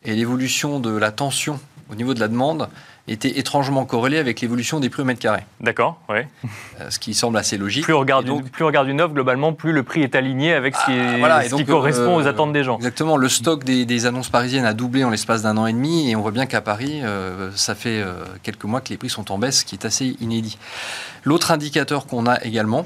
et 0.03 0.15
l'évolution 0.15 0.79
de 0.79 0.95
la 0.95 1.11
tension 1.11 1.59
au 1.91 1.95
niveau 1.95 2.13
de 2.13 2.19
la 2.19 2.27
demande 2.27 2.69
était 3.07 3.37
étrangement 3.39 3.85
corrélée 3.85 4.17
avec 4.17 4.41
l'évolution 4.41 4.79
des 4.79 4.89
prix 4.89 5.03
au 5.03 5.05
mètre 5.05 5.19
carré. 5.19 5.41
D'accord, 5.61 5.99
oui. 6.09 6.19
Euh, 6.81 6.89
ce 6.89 6.97
qui 6.97 7.13
semble 7.13 7.37
assez 7.37 7.57
logique. 7.57 7.83
Plus 7.83 7.93
on 7.93 7.99
regarde, 7.99 8.25
donc, 8.25 8.49
plus 8.49 8.63
on 8.63 8.67
regarde 8.67 8.87
une 8.87 8.99
offre, 8.99 9.13
globalement, 9.13 9.53
plus 9.53 9.71
le 9.71 9.83
prix 9.83 10.01
est 10.01 10.15
aligné 10.15 10.53
avec 10.53 10.75
ce 10.75 10.85
qui, 10.85 11.23
ah, 11.23 11.43
ce 11.47 11.55
qui 11.55 11.65
correspond 11.65 12.17
aux 12.17 12.25
euh, 12.25 12.29
attentes 12.29 12.53
des 12.53 12.63
gens. 12.63 12.77
Exactement. 12.77 13.17
Le 13.17 13.29
stock 13.29 13.63
des, 13.63 14.05
annonces 14.05 14.29
parisiennes 14.29 14.65
a 14.65 14.73
doublé 14.73 15.03
en 15.03 15.09
l'espace 15.09 15.41
d'un 15.41 15.57
an 15.57 15.67
et 15.67 15.73
demi, 15.73 16.09
et 16.09 16.15
on 16.15 16.21
voit 16.21 16.31
bien 16.31 16.45
qu'à 16.45 16.61
Paris, 16.61 17.01
ça 17.55 17.75
fait 17.75 18.03
quelques 18.43 18.65
mois 18.65 18.81
que 18.81 18.89
les 18.89 18.97
prix 18.97 19.09
sont 19.09 19.31
en 19.31 19.37
baisse, 19.37 19.59
ce 19.59 19.65
qui 19.65 19.75
est 19.75 19.85
assez 19.85 20.15
inédit. 20.19 20.57
L'autre 21.23 21.51
indicateur 21.51 22.07
qu'on 22.07 22.27
a 22.27 22.43
également, 22.43 22.85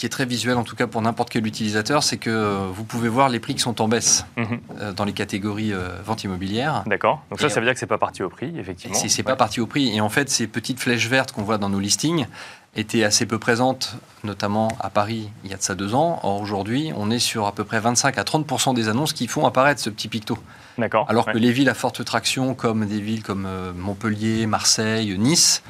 qui 0.00 0.06
est 0.06 0.08
très 0.08 0.24
visuel 0.24 0.56
en 0.56 0.64
tout 0.64 0.76
cas 0.76 0.86
pour 0.86 1.02
n'importe 1.02 1.28
quel 1.28 1.46
utilisateur, 1.46 2.02
c'est 2.02 2.16
que 2.16 2.30
euh, 2.30 2.68
vous 2.72 2.84
pouvez 2.84 3.10
voir 3.10 3.28
les 3.28 3.38
prix 3.38 3.54
qui 3.54 3.60
sont 3.60 3.82
en 3.82 3.86
baisse 3.86 4.24
mhm. 4.38 4.60
euh, 4.78 4.92
dans 4.94 5.04
les 5.04 5.12
catégories 5.12 5.74
euh, 5.74 5.90
vente 6.02 6.24
immobilière. 6.24 6.84
D'accord. 6.86 7.22
Donc 7.28 7.38
ça, 7.38 7.50
ça 7.50 7.60
veut 7.60 7.66
dire 7.66 7.74
que 7.74 7.80
c'est 7.80 7.86
pas 7.86 7.98
parti 7.98 8.22
au 8.22 8.30
prix, 8.30 8.50
effectivement. 8.58 8.96
C'est 8.96 9.14
n'est 9.14 9.24
pas 9.24 9.36
parti 9.36 9.60
au 9.60 9.66
prix. 9.66 9.94
Et 9.94 10.00
en 10.00 10.08
fait, 10.08 10.30
ces 10.30 10.46
petites 10.46 10.80
flèches 10.80 11.06
vertes 11.06 11.32
qu'on 11.32 11.42
voit 11.42 11.58
dans 11.58 11.68
nos 11.68 11.80
listings 11.80 12.26
étaient 12.74 13.04
assez 13.04 13.26
peu 13.26 13.38
présentes, 13.38 13.94
notamment 14.24 14.68
à 14.80 14.88
Paris 14.88 15.28
il 15.44 15.50
y 15.50 15.52
a 15.52 15.58
de 15.58 15.62
ça 15.62 15.74
deux 15.74 15.94
ans. 15.94 16.18
Or 16.22 16.40
aujourd'hui, 16.40 16.92
on 16.96 17.10
est 17.10 17.18
sur 17.18 17.46
à 17.46 17.52
peu 17.52 17.64
près 17.64 17.78
25 17.78 18.16
à 18.16 18.24
30 18.24 18.74
des 18.74 18.88
annonces 18.88 19.12
qui 19.12 19.26
font 19.26 19.44
apparaître 19.44 19.82
ce 19.82 19.90
petit 19.90 20.08
picto. 20.08 20.38
D'accord. 20.78 21.04
Alors 21.10 21.26
que 21.26 21.36
les 21.36 21.52
villes 21.52 21.68
à 21.68 21.74
forte 21.74 22.02
traction, 22.06 22.54
comme 22.54 22.86
des 22.86 23.02
villes 23.02 23.22
comme 23.22 23.46
Montpellier, 23.76 24.46
Marseille, 24.46 25.18
Nice, 25.18 25.62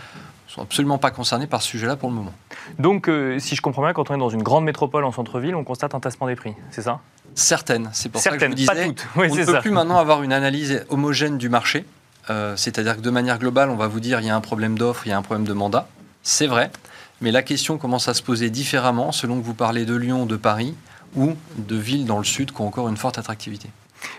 sont 0.60 0.64
absolument 0.64 0.98
pas 0.98 1.10
concernés 1.10 1.46
par 1.46 1.62
ce 1.62 1.68
sujet-là 1.68 1.96
pour 1.96 2.10
le 2.10 2.14
moment. 2.14 2.32
Donc, 2.78 3.08
euh, 3.08 3.38
si 3.38 3.56
je 3.56 3.62
comprends 3.62 3.82
bien, 3.82 3.92
quand 3.92 4.10
on 4.10 4.14
est 4.14 4.18
dans 4.18 4.30
une 4.30 4.42
grande 4.42 4.64
métropole 4.64 5.04
en 5.04 5.12
centre-ville, 5.12 5.54
on 5.54 5.64
constate 5.64 5.94
un 5.94 6.00
tassement 6.00 6.26
des 6.26 6.36
prix, 6.36 6.54
c'est 6.70 6.82
ça? 6.82 7.00
Certaines. 7.34 7.88
C'est 7.92 8.08
pour 8.08 8.20
ça 8.20 8.30
que 8.30 8.38
je 8.38 8.46
vous 8.46 8.54
disais, 8.54 8.66
pas 8.66 8.84
toutes. 8.84 9.06
on 9.16 9.22
ne 9.22 9.44
peut 9.44 9.60
plus 9.60 9.70
maintenant 9.70 9.98
avoir 9.98 10.22
une 10.22 10.32
analyse 10.32 10.84
homogène 10.88 11.38
du 11.38 11.48
marché. 11.48 11.84
Euh, 12.28 12.56
c'est-à-dire 12.56 12.96
que 12.96 13.00
de 13.00 13.10
manière 13.10 13.38
globale, 13.38 13.70
on 13.70 13.76
va 13.76 13.86
vous 13.86 14.00
dire 14.00 14.20
il 14.20 14.26
y 14.26 14.30
a 14.30 14.36
un 14.36 14.40
problème 14.40 14.76
d'offre, 14.76 15.06
il 15.06 15.10
y 15.10 15.12
a 15.12 15.18
un 15.18 15.22
problème 15.22 15.46
de 15.46 15.52
mandat. 15.52 15.88
C'est 16.22 16.46
vrai, 16.46 16.70
mais 17.20 17.30
la 17.30 17.42
question 17.42 17.78
commence 17.78 18.08
à 18.08 18.14
se 18.14 18.22
poser 18.22 18.50
différemment 18.50 19.10
selon 19.10 19.40
que 19.40 19.44
vous 19.44 19.54
parlez 19.54 19.86
de 19.86 19.94
Lyon, 19.94 20.26
de 20.26 20.36
Paris 20.36 20.74
ou 21.16 21.34
de 21.56 21.76
villes 21.76 22.04
dans 22.04 22.18
le 22.18 22.24
sud 22.24 22.52
qui 22.52 22.60
ont 22.60 22.66
encore 22.66 22.88
une 22.88 22.98
forte 22.98 23.18
attractivité. 23.18 23.70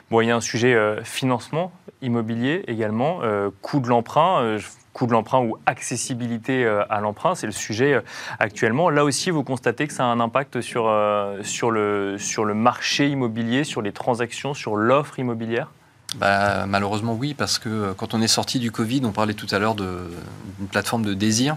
Bon, 0.09 0.21
il 0.21 0.27
y 0.27 0.31
a 0.31 0.35
un 0.35 0.41
sujet 0.41 0.73
euh, 0.73 1.03
financement 1.03 1.71
immobilier 2.01 2.63
également, 2.67 3.19
coût 3.61 3.79
de 3.79 3.87
l'emprunt 3.87 4.57
coût 4.93 5.07
de 5.07 5.11
l'emprunt 5.11 5.39
ou 5.41 5.57
accessibilité 5.65 6.65
euh, 6.65 6.83
à 6.89 6.99
l'emprunt, 6.99 7.35
c'est 7.35 7.45
le 7.45 7.53
sujet 7.53 7.93
euh, 7.93 8.01
actuellement. 8.39 8.89
Là 8.89 9.03
aussi, 9.03 9.29
vous 9.29 9.43
constatez 9.43 9.87
que 9.87 9.93
ça 9.93 10.03
a 10.03 10.07
un 10.07 10.19
impact 10.19 10.61
sur, 10.61 10.87
euh, 10.87 11.41
sur, 11.43 11.71
le, 11.71 12.17
sur 12.17 12.45
le 12.45 12.53
marché 12.53 13.07
immobilier, 13.07 13.63
sur 13.63 13.81
les 13.81 13.91
transactions, 13.91 14.53
sur 14.53 14.75
l'offre 14.75 15.19
immobilière? 15.19 15.69
Bah, 16.17 16.65
Malheureusement, 16.65 17.13
oui, 17.13 17.33
parce 17.33 17.57
que 17.57 17.93
quand 17.93 18.13
on 18.13 18.21
est 18.21 18.27
sorti 18.27 18.59
du 18.59 18.71
Covid, 18.71 19.01
on 19.05 19.11
parlait 19.11 19.33
tout 19.33 19.47
à 19.51 19.59
l'heure 19.59 19.75
d'une 19.75 20.67
plateforme 20.69 21.03
de 21.03 21.13
désir. 21.13 21.55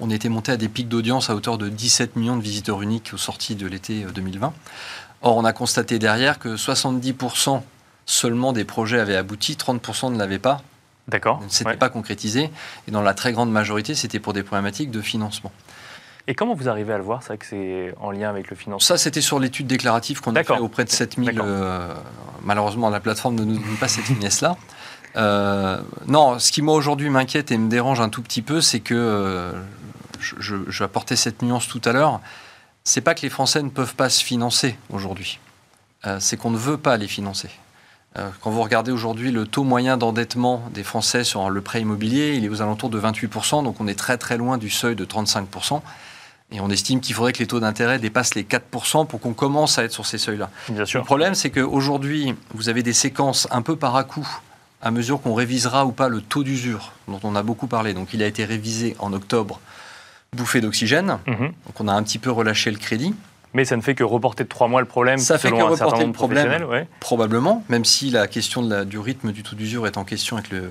On 0.00 0.10
était 0.10 0.28
monté 0.28 0.52
à 0.52 0.56
des 0.56 0.68
pics 0.68 0.88
d'audience 0.88 1.28
à 1.30 1.34
hauteur 1.34 1.58
de 1.58 1.68
17 1.68 2.16
millions 2.16 2.36
de 2.36 2.42
visiteurs 2.42 2.82
uniques 2.82 3.10
aux 3.14 3.18
sorties 3.18 3.56
de 3.56 3.66
l'été 3.66 4.04
2020. 4.14 4.52
Or, 5.22 5.36
on 5.36 5.44
a 5.44 5.52
constaté 5.52 5.98
derrière 5.98 6.38
que 6.38 6.56
70% 6.56 7.62
seulement 8.06 8.52
des 8.52 8.64
projets 8.64 9.00
avaient 9.00 9.16
abouti, 9.16 9.54
30% 9.54 10.12
ne 10.12 10.18
l'avaient 10.18 10.38
pas. 10.38 10.62
D'accord. 11.08 11.40
Ne 11.42 11.48
s'était 11.48 11.76
pas 11.76 11.88
concrétisé. 11.88 12.50
Et 12.86 12.90
dans 12.90 13.02
la 13.02 13.14
très 13.14 13.32
grande 13.32 13.50
majorité, 13.50 13.94
c'était 13.94 14.20
pour 14.20 14.32
des 14.32 14.42
problématiques 14.42 14.90
de 14.90 15.00
financement. 15.00 15.52
Et 16.28 16.34
comment 16.34 16.54
vous 16.54 16.68
arrivez 16.68 16.92
à 16.92 16.98
le 16.98 17.02
voir 17.02 17.22
C'est 17.22 17.36
que 17.36 17.46
c'est 17.46 17.94
en 18.00 18.12
lien 18.12 18.30
avec 18.30 18.48
le 18.48 18.56
financement? 18.56 18.86
Ça, 18.86 18.96
c'était 18.96 19.20
sur 19.20 19.40
l'étude 19.40 19.66
déclarative 19.66 20.20
qu'on 20.20 20.36
a 20.36 20.44
fait 20.44 20.58
auprès 20.58 20.84
de 20.84 20.90
7000. 20.90 21.40
Euh, 21.40 21.94
malheureusement, 22.42 22.90
la 22.90 23.00
plateforme 23.00 23.34
ne 23.34 23.44
nous 23.44 23.58
donne 23.58 23.76
pas 23.80 23.88
cette 23.88 24.04
finesse-là. 24.04 24.56
Euh, 25.16 25.80
non, 26.06 26.38
ce 26.38 26.52
qui 26.52 26.62
moi 26.62 26.74
aujourd'hui 26.74 27.10
m'inquiète 27.10 27.50
et 27.50 27.58
me 27.58 27.68
dérange 27.68 28.00
un 28.00 28.08
tout 28.08 28.22
petit 28.22 28.40
peu, 28.40 28.60
c'est 28.60 28.80
que 28.80 28.94
euh, 28.94 29.52
je, 30.20 30.36
je, 30.38 30.56
je, 30.68 30.84
apportais 30.84 31.16
cette 31.16 31.42
nuance 31.42 31.66
tout 31.66 31.82
à 31.84 31.92
l'heure. 31.92 32.20
C'est 32.84 33.00
pas 33.00 33.14
que 33.14 33.22
les 33.22 33.28
Français 33.28 33.62
ne 33.62 33.68
peuvent 33.68 33.94
pas 33.94 34.08
se 34.08 34.24
financer 34.24 34.76
aujourd'hui, 34.90 35.38
c'est 36.18 36.36
qu'on 36.36 36.50
ne 36.50 36.56
veut 36.56 36.78
pas 36.78 36.96
les 36.96 37.06
financer. 37.06 37.48
Quand 38.14 38.50
vous 38.50 38.62
regardez 38.62 38.92
aujourd'hui 38.92 39.32
le 39.32 39.46
taux 39.46 39.64
moyen 39.64 39.96
d'endettement 39.96 40.62
des 40.74 40.82
Français 40.82 41.24
sur 41.24 41.48
le 41.48 41.60
prêt 41.62 41.80
immobilier, 41.80 42.34
il 42.36 42.44
est 42.44 42.48
aux 42.48 42.60
alentours 42.60 42.90
de 42.90 43.00
28%, 43.00 43.64
donc 43.64 43.80
on 43.80 43.88
est 43.88 43.98
très 43.98 44.18
très 44.18 44.36
loin 44.36 44.58
du 44.58 44.68
seuil 44.68 44.94
de 44.94 45.04
35%. 45.04 45.80
Et 46.52 46.60
on 46.60 46.68
estime 46.68 47.00
qu'il 47.00 47.14
faudrait 47.14 47.32
que 47.32 47.38
les 47.38 47.46
taux 47.46 47.60
d'intérêt 47.60 47.98
dépassent 47.98 48.34
les 48.34 48.44
4% 48.44 49.06
pour 49.06 49.20
qu'on 49.20 49.32
commence 49.32 49.78
à 49.78 49.84
être 49.84 49.92
sur 49.92 50.04
ces 50.04 50.18
seuils-là. 50.18 50.50
Le 50.68 51.02
problème, 51.02 51.34
c'est 51.34 51.50
qu'aujourd'hui, 51.50 52.34
vous 52.52 52.68
avez 52.68 52.82
des 52.82 52.92
séquences 52.92 53.48
un 53.50 53.62
peu 53.62 53.76
par 53.76 53.96
à 53.96 54.04
coup, 54.04 54.28
à 54.82 54.90
mesure 54.90 55.22
qu'on 55.22 55.32
révisera 55.32 55.86
ou 55.86 55.92
pas 55.92 56.08
le 56.08 56.20
taux 56.20 56.42
d'usure, 56.42 56.92
dont 57.08 57.20
on 57.22 57.34
a 57.34 57.42
beaucoup 57.42 57.68
parlé. 57.68 57.94
Donc 57.94 58.12
il 58.12 58.22
a 58.22 58.26
été 58.26 58.44
révisé 58.44 58.94
en 58.98 59.14
octobre, 59.14 59.60
bouffée 60.36 60.60
d'oxygène. 60.60 61.18
Mhm. 61.26 61.52
Donc 61.66 61.80
on 61.80 61.88
a 61.88 61.92
un 61.94 62.02
petit 62.02 62.18
peu 62.18 62.30
relâché 62.30 62.70
le 62.70 62.78
crédit. 62.78 63.14
Mais 63.54 63.64
ça 63.64 63.76
ne 63.76 63.82
fait 63.82 63.94
que 63.94 64.04
reporter 64.04 64.44
de 64.44 64.48
trois 64.48 64.68
mois 64.68 64.80
le 64.80 64.86
problème. 64.86 65.18
Ça 65.18 65.38
fait 65.38 65.50
que 65.50 65.62
reporter 65.62 66.06
le 66.06 66.12
problème, 66.12 66.86
probablement, 67.00 67.64
même 67.68 67.84
si 67.84 68.10
la 68.10 68.26
question 68.26 68.62
de 68.62 68.70
la, 68.70 68.84
du 68.84 68.98
rythme 68.98 69.32
du 69.32 69.42
taux 69.42 69.56
d'usure 69.56 69.86
est 69.86 69.96
en 69.96 70.04
question 70.04 70.36
avec 70.36 70.50
le, 70.50 70.70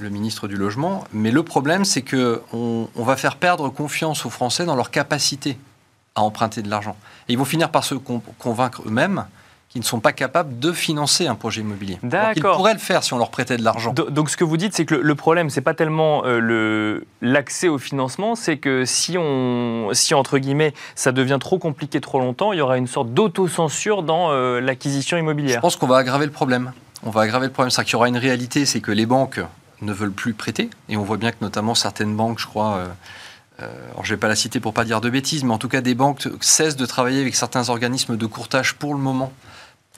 le 0.00 0.10
ministre 0.10 0.48
du 0.48 0.56
Logement. 0.56 1.04
Mais 1.12 1.30
le 1.30 1.42
problème, 1.42 1.84
c'est 1.84 2.02
qu'on 2.02 2.88
on 2.94 3.04
va 3.04 3.16
faire 3.16 3.36
perdre 3.36 3.68
confiance 3.68 4.26
aux 4.26 4.30
Français 4.30 4.64
dans 4.64 4.76
leur 4.76 4.90
capacité 4.90 5.58
à 6.14 6.22
emprunter 6.22 6.62
de 6.62 6.68
l'argent. 6.68 6.96
Et 7.28 7.32
ils 7.32 7.38
vont 7.38 7.44
finir 7.44 7.70
par 7.70 7.84
se 7.84 7.94
convaincre 7.94 8.82
eux-mêmes 8.86 9.24
qu'ils 9.72 9.80
ne 9.80 9.86
sont 9.86 10.00
pas 10.00 10.12
capables 10.12 10.58
de 10.58 10.70
financer 10.70 11.26
un 11.26 11.34
projet 11.34 11.62
immobilier. 11.62 11.98
D'accord. 12.02 12.34
Ils 12.36 12.42
pourraient 12.42 12.72
le 12.74 12.78
faire 12.78 13.02
si 13.02 13.14
on 13.14 13.18
leur 13.18 13.30
prêtait 13.30 13.56
de 13.56 13.64
l'argent. 13.64 13.94
Donc 13.94 14.28
ce 14.28 14.36
que 14.36 14.44
vous 14.44 14.58
dites, 14.58 14.74
c'est 14.76 14.84
que 14.84 14.94
le 14.94 15.14
problème, 15.14 15.48
c'est 15.48 15.62
pas 15.62 15.72
tellement 15.72 16.24
euh, 16.26 17.00
l'accès 17.22 17.68
au 17.68 17.78
financement, 17.78 18.34
c'est 18.34 18.58
que 18.58 18.84
si 18.84 19.16
on, 19.16 19.88
si 19.94 20.12
entre 20.12 20.36
guillemets, 20.36 20.74
ça 20.94 21.10
devient 21.10 21.38
trop 21.40 21.58
compliqué 21.58 22.02
trop 22.02 22.20
longtemps, 22.20 22.52
il 22.52 22.58
y 22.58 22.60
aura 22.60 22.76
une 22.76 22.86
sorte 22.86 23.14
d'autocensure 23.14 24.02
dans 24.02 24.30
euh, 24.30 24.60
l'acquisition 24.60 25.16
immobilière. 25.16 25.56
Je 25.56 25.60
pense 25.62 25.76
qu'on 25.76 25.86
va 25.86 25.96
aggraver 25.96 26.26
le 26.26 26.32
problème. 26.32 26.72
On 27.02 27.08
va 27.08 27.22
aggraver 27.22 27.46
le 27.46 27.52
problème, 27.52 27.70
c'est 27.70 27.82
qu'il 27.82 27.94
y 27.94 27.96
aura 27.96 28.08
une 28.08 28.18
réalité, 28.18 28.66
c'est 28.66 28.80
que 28.80 28.92
les 28.92 29.06
banques 29.06 29.40
ne 29.80 29.92
veulent 29.94 30.12
plus 30.12 30.34
prêter. 30.34 30.68
Et 30.90 30.98
on 30.98 31.02
voit 31.02 31.16
bien 31.16 31.30
que 31.30 31.38
notamment 31.40 31.74
certaines 31.74 32.14
banques, 32.14 32.40
je 32.40 32.46
crois, 32.46 32.76
euh, 32.76 32.86
euh, 33.62 33.90
alors 33.92 34.04
je 34.04 34.12
ne 34.12 34.16
vais 34.16 34.20
pas 34.20 34.28
la 34.28 34.36
citer 34.36 34.60
pour 34.60 34.74
pas 34.74 34.84
dire 34.84 35.00
de 35.00 35.08
bêtises, 35.08 35.44
mais 35.44 35.54
en 35.54 35.58
tout 35.58 35.68
cas 35.68 35.80
des 35.80 35.94
banques 35.94 36.28
cessent 36.42 36.76
de 36.76 36.84
travailler 36.84 37.22
avec 37.22 37.34
certains 37.34 37.70
organismes 37.70 38.18
de 38.18 38.26
courtage 38.26 38.74
pour 38.74 38.92
le 38.92 39.00
moment. 39.00 39.32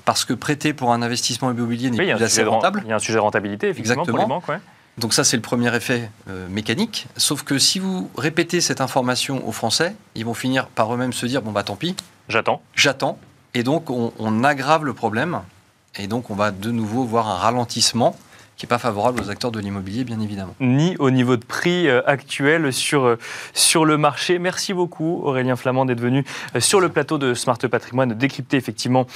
Parce 0.04 0.24
que 0.24 0.34
prêter 0.34 0.72
pour 0.74 0.92
un 0.92 1.02
investissement 1.02 1.50
immobilier 1.50 1.90
n'est 1.90 1.96
plus 1.96 2.22
assez 2.24 2.44
rentable. 2.44 2.82
Il 2.84 2.90
y 2.90 2.92
a 2.92 2.96
un 2.96 2.98
sujet 2.98 3.14
de 3.14 3.20
rentabilité, 3.20 3.68
effectivement, 3.68 4.02
Exactement. 4.02 4.40
pour 4.40 4.52
les 4.52 4.56
banques. 4.56 4.62
Donc 4.98 5.12
ça, 5.14 5.24
c'est 5.24 5.36
le 5.36 5.42
premier 5.42 5.74
effet 5.74 6.10
euh, 6.28 6.48
mécanique. 6.48 7.06
Sauf 7.16 7.42
que 7.42 7.58
si 7.58 7.78
vous 7.78 8.10
répétez 8.16 8.60
cette 8.60 8.80
information 8.80 9.46
aux 9.46 9.52
Français, 9.52 9.94
ils 10.14 10.24
vont 10.24 10.34
finir 10.34 10.66
par 10.68 10.92
eux-mêmes 10.94 11.12
se 11.12 11.26
dire, 11.26 11.42
bon 11.42 11.52
bah 11.52 11.62
tant 11.64 11.76
pis. 11.76 11.96
J'attends. 12.28 12.62
J'attends. 12.74 13.18
Et 13.54 13.62
donc 13.62 13.90
on, 13.90 14.12
on 14.18 14.44
aggrave 14.44 14.84
le 14.84 14.94
problème. 14.94 15.40
Et 15.96 16.06
donc 16.06 16.30
on 16.30 16.34
va 16.34 16.50
de 16.50 16.70
nouveau 16.70 17.04
voir 17.04 17.28
un 17.28 17.36
ralentissement 17.36 18.16
qui 18.56 18.66
n'est 18.66 18.68
pas 18.68 18.78
favorable 18.78 19.20
aux 19.20 19.30
acteurs 19.30 19.50
de 19.50 19.60
l'immobilier, 19.60 20.04
bien 20.04 20.20
évidemment. 20.20 20.54
Ni 20.60 20.96
au 20.98 21.10
niveau 21.10 21.36
de 21.36 21.44
prix 21.44 21.88
euh, 21.88 22.02
actuel 22.06 22.72
sur, 22.72 23.04
euh, 23.04 23.18
sur 23.52 23.84
le 23.84 23.96
marché. 23.96 24.38
Merci 24.38 24.72
beaucoup, 24.74 25.20
Aurélien 25.24 25.56
Flamand, 25.56 25.84
d'être 25.84 26.00
venu 26.00 26.24
euh, 26.54 26.60
sur 26.60 26.80
le 26.80 26.88
plateau 26.88 27.18
de 27.18 27.34
Smart 27.34 27.58
Patrimoine, 27.58 28.14
décrypter 28.14 28.56
effectivement 28.56 29.06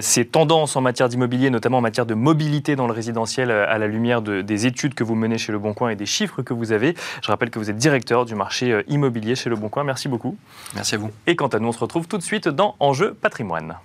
ces 0.00 0.24
tendances 0.24 0.76
en 0.76 0.80
matière 0.80 1.08
d'immobilier, 1.08 1.50
notamment 1.50 1.78
en 1.78 1.80
matière 1.80 2.06
de 2.06 2.14
mobilité 2.14 2.76
dans 2.76 2.86
le 2.86 2.92
résidentiel, 2.92 3.50
à 3.50 3.78
la 3.78 3.86
lumière 3.86 4.22
de, 4.22 4.42
des 4.42 4.66
études 4.66 4.94
que 4.94 5.04
vous 5.04 5.14
menez 5.14 5.38
chez 5.38 5.52
Le 5.52 5.58
Bon 5.58 5.74
Coin 5.74 5.90
et 5.90 5.96
des 5.96 6.06
chiffres 6.06 6.42
que 6.42 6.54
vous 6.54 6.72
avez. 6.72 6.94
Je 7.22 7.28
rappelle 7.28 7.50
que 7.50 7.58
vous 7.58 7.70
êtes 7.70 7.76
directeur 7.76 8.24
du 8.24 8.34
marché 8.34 8.82
immobilier 8.88 9.34
chez 9.34 9.50
Le 9.50 9.56
Bon 9.56 9.68
Coin. 9.68 9.84
Merci 9.84 10.08
beaucoup. 10.08 10.36
Merci 10.74 10.94
à 10.94 10.98
vous. 10.98 11.10
Et 11.26 11.36
quant 11.36 11.48
à 11.48 11.58
nous, 11.58 11.68
on 11.68 11.72
se 11.72 11.80
retrouve 11.80 12.06
tout 12.06 12.18
de 12.18 12.22
suite 12.22 12.48
dans 12.48 12.76
Enjeu 12.80 13.14
Patrimoine. 13.14 13.76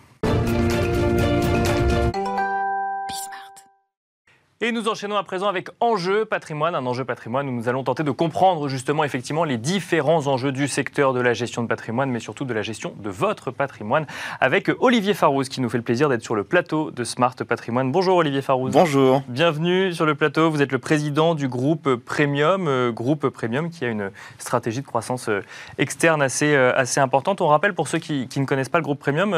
Et 4.65 4.72
nous 4.72 4.88
enchaînons 4.88 5.17
à 5.17 5.24
présent 5.24 5.50
avec 5.50 5.67
Enjeu 5.82 6.24
patrimoine, 6.24 6.74
un 6.74 6.86
enjeu 6.86 7.03
patrimoine 7.03 7.50
où 7.50 7.51
nous 7.51 7.67
allons 7.67 7.84
tenter 7.84 8.03
de 8.03 8.12
comprendre 8.12 8.70
justement 8.70 9.03
effectivement 9.03 9.43
les 9.43 9.58
différents 9.58 10.27
enjeux 10.27 10.53
du 10.53 10.70
secteur 10.70 11.12
de 11.12 11.20
la 11.20 11.34
gestion 11.34 11.63
de 11.63 11.67
patrimoine, 11.67 12.10
mais 12.10 12.22
surtout 12.22 12.46
de 12.46 12.53
la 12.53 12.62
gestion 12.62 12.93
de 12.98 13.10
votre 13.10 13.51
patrimoine, 13.51 14.05
avec 14.39 14.72
Olivier 14.79 15.15
Farouz 15.15 15.50
qui 15.50 15.60
nous 15.60 15.67
fait 15.67 15.79
le 15.79 15.84
plaisir 15.84 16.08
d'être 16.08 16.24
sur 16.24 16.34
le 16.34 16.46
plateau 16.46 16.91
de 16.91 17.03
Smart 17.03 17.36
Patrimoine. 17.36 17.91
Bonjour 17.91 18.15
Olivier 18.15 18.41
Farouz. 18.41 18.72
Bonjour. 18.72 19.22
Bienvenue 19.27 19.91
sur 19.91 20.05
le 20.05 20.15
plateau. 20.15 20.50
Vous 20.50 20.62
êtes 20.62 20.72
le 20.72 20.79
président 20.79 21.36
du 21.36 21.50
groupe 21.50 21.96
Premium, 21.96 22.70
euh, 22.70 22.93
groupe 22.93 23.27
Premium 23.27 23.70
qui 23.70 23.84
a 23.84 23.89
une 23.89 24.12
stratégie 24.38 24.79
de 24.79 24.88
croissance 24.88 25.27
euh, 25.27 25.41
externe 25.77 26.22
assez, 26.22 26.55
euh, 26.55 26.72
assez 26.77 27.01
importante. 27.01 27.41
On 27.41 27.48
rappelle 27.48 27.74
pour 27.74 27.89
ceux 27.89 28.00
qui, 28.00 28.29
ne 28.38 28.46
connaissent 28.46 28.70
pas 28.70 28.77
le 28.77 28.86
groupe 28.86 29.00
Premium, 29.00 29.32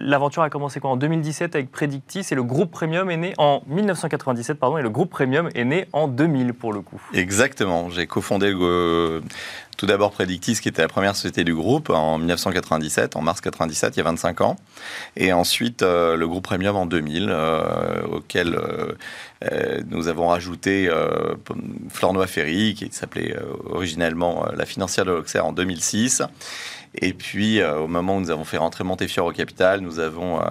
l'aventure 0.00 0.42
a 0.42 0.48
commencé 0.48 0.80
quoi 0.80 0.88
en 0.88 0.96
2017 0.96 1.54
avec 1.54 1.70
Predictis 1.70 2.26
et 2.30 2.34
le 2.34 2.42
groupe 2.42 2.70
Premium 2.70 3.10
est 3.10 3.18
né 3.18 3.34
en 3.36 3.60
1997 3.66 4.53
et 4.78 4.82
le 4.82 4.90
groupe 4.90 5.10
Premium 5.10 5.48
est 5.54 5.64
né 5.64 5.86
en 5.92 6.08
2000 6.08 6.54
pour 6.54 6.72
le 6.72 6.80
coup. 6.80 7.00
Exactement. 7.12 7.90
J'ai 7.90 8.06
cofondé 8.06 8.52
tout 9.76 9.86
d'abord 9.86 10.12
Predictis, 10.12 10.60
qui 10.60 10.68
était 10.68 10.82
la 10.82 10.88
première 10.88 11.16
société 11.16 11.44
du 11.44 11.54
groupe 11.54 11.90
en 11.90 12.18
1997, 12.18 13.16
en 13.16 13.22
mars 13.22 13.40
97, 13.40 13.96
il 13.96 13.98
y 13.98 14.00
a 14.00 14.04
25 14.04 14.40
ans. 14.40 14.56
Et 15.16 15.32
ensuite, 15.32 15.82
euh, 15.82 16.16
le 16.16 16.28
groupe 16.28 16.44
Premium 16.44 16.76
en 16.76 16.86
2000, 16.86 17.28
euh, 17.28 18.02
auquel 18.04 18.54
euh, 18.54 19.82
nous 19.88 20.08
avons 20.08 20.28
rajouté 20.28 20.90
Flornois 21.90 22.26
Ferry, 22.26 22.74
qui 22.74 22.88
s'appelait 22.92 23.36
originellement 23.66 24.46
la 24.56 24.64
financière 24.64 25.04
de 25.04 25.12
l'Auxerre 25.12 25.46
en 25.46 25.52
2006. 25.52 26.22
Et 26.96 27.12
puis, 27.12 27.60
euh, 27.60 27.80
au 27.80 27.88
moment 27.88 28.16
où 28.16 28.20
nous 28.20 28.30
avons 28.30 28.44
fait 28.44 28.56
rentrer 28.56 28.84
Montefiore 28.84 29.26
au 29.26 29.32
capital, 29.32 29.80
nous 29.80 29.98
avons 29.98 30.40
euh, 30.40 30.44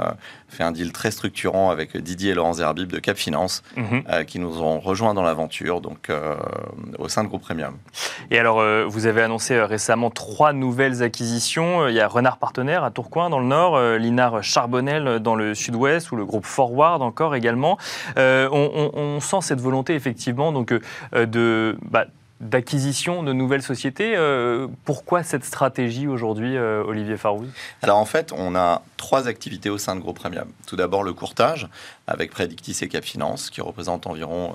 fait 0.50 0.64
un 0.64 0.72
deal 0.72 0.92
très 0.92 1.10
structurant 1.12 1.70
avec 1.70 1.96
Didier 1.96 2.32
et 2.32 2.34
Laurent 2.34 2.54
Zerbib 2.54 2.92
de 2.92 3.00
Cap 3.00 3.18
Finance, 3.18 3.64
mhm. 3.78 4.04
euh, 4.10 4.24
qui 4.24 4.40
nous 4.40 4.62
ont 4.62 4.80
rejoints 4.80 5.14
dans 5.14 5.24
l'aventure, 5.24 5.80
donc 5.80 6.12
au 7.00 7.08
sein 7.08 7.24
de 7.24 7.30
Groupe 7.30 7.44
Premium. 7.44 7.78
Et 8.30 8.38
alors, 8.38 8.62
vous 8.90 9.06
avez 9.06 9.13
annoncé 9.22 9.60
récemment 9.62 10.10
trois 10.10 10.54
nouvelles 10.54 11.04
acquisitions. 11.04 11.88
Il 11.88 11.96
y 11.96 12.00
a 12.00 12.08
Renard 12.08 12.38
Partenaire 12.38 12.84
à 12.84 12.92
Tourcoing, 12.92 13.30
dans 13.30 13.40
le 13.40 13.46
nord, 13.46 13.80
Linard 13.98 14.44
Charbonnel 14.44 15.20
dans 15.20 15.36
le 15.36 15.54
sud-ouest, 15.56 16.12
ou 16.12 16.16
le 16.16 16.26
groupe 16.26 16.46
Forward 16.46 17.02
encore 17.02 17.36
également. 17.36 17.78
On, 18.18 19.20
sent 19.22 19.42
cette 19.42 19.62
volonté, 19.62 19.96
effectivement, 19.96 20.52
donc, 20.52 20.74
de... 21.14 21.78
Bah, 21.90 22.06
d'acquisition 22.44 23.24
de 23.24 23.34
nouvelles 23.34 23.62
sociétés. 23.62 24.16
Euh, 24.16 24.68
pourquoi 24.86 25.24
cette 25.24 25.46
stratégie 25.46 26.08
aujourd'hui, 26.08 26.58
euh, 26.58 26.84
Olivier 26.84 27.18
Farouz? 27.18 27.48
Alors 27.82 27.98
en 27.98 28.06
fait, 28.06 28.32
on 28.36 28.56
a 28.56 28.84
trois 28.98 29.28
activités 29.28 29.70
au 29.70 29.78
sein 29.78 29.96
de 29.96 30.02
Groupe 30.02 30.18
Premium. 30.18 30.48
Tout 30.68 30.76
d'abord 30.76 31.04
le 31.04 31.14
courtage 31.14 31.68
avec 32.08 32.32
Predictis 32.32 32.78
et 32.82 32.88
Cap 32.88 33.04
Finance 33.04 33.50
qui 33.50 33.62
représentent 33.62 34.08
environ 34.08 34.54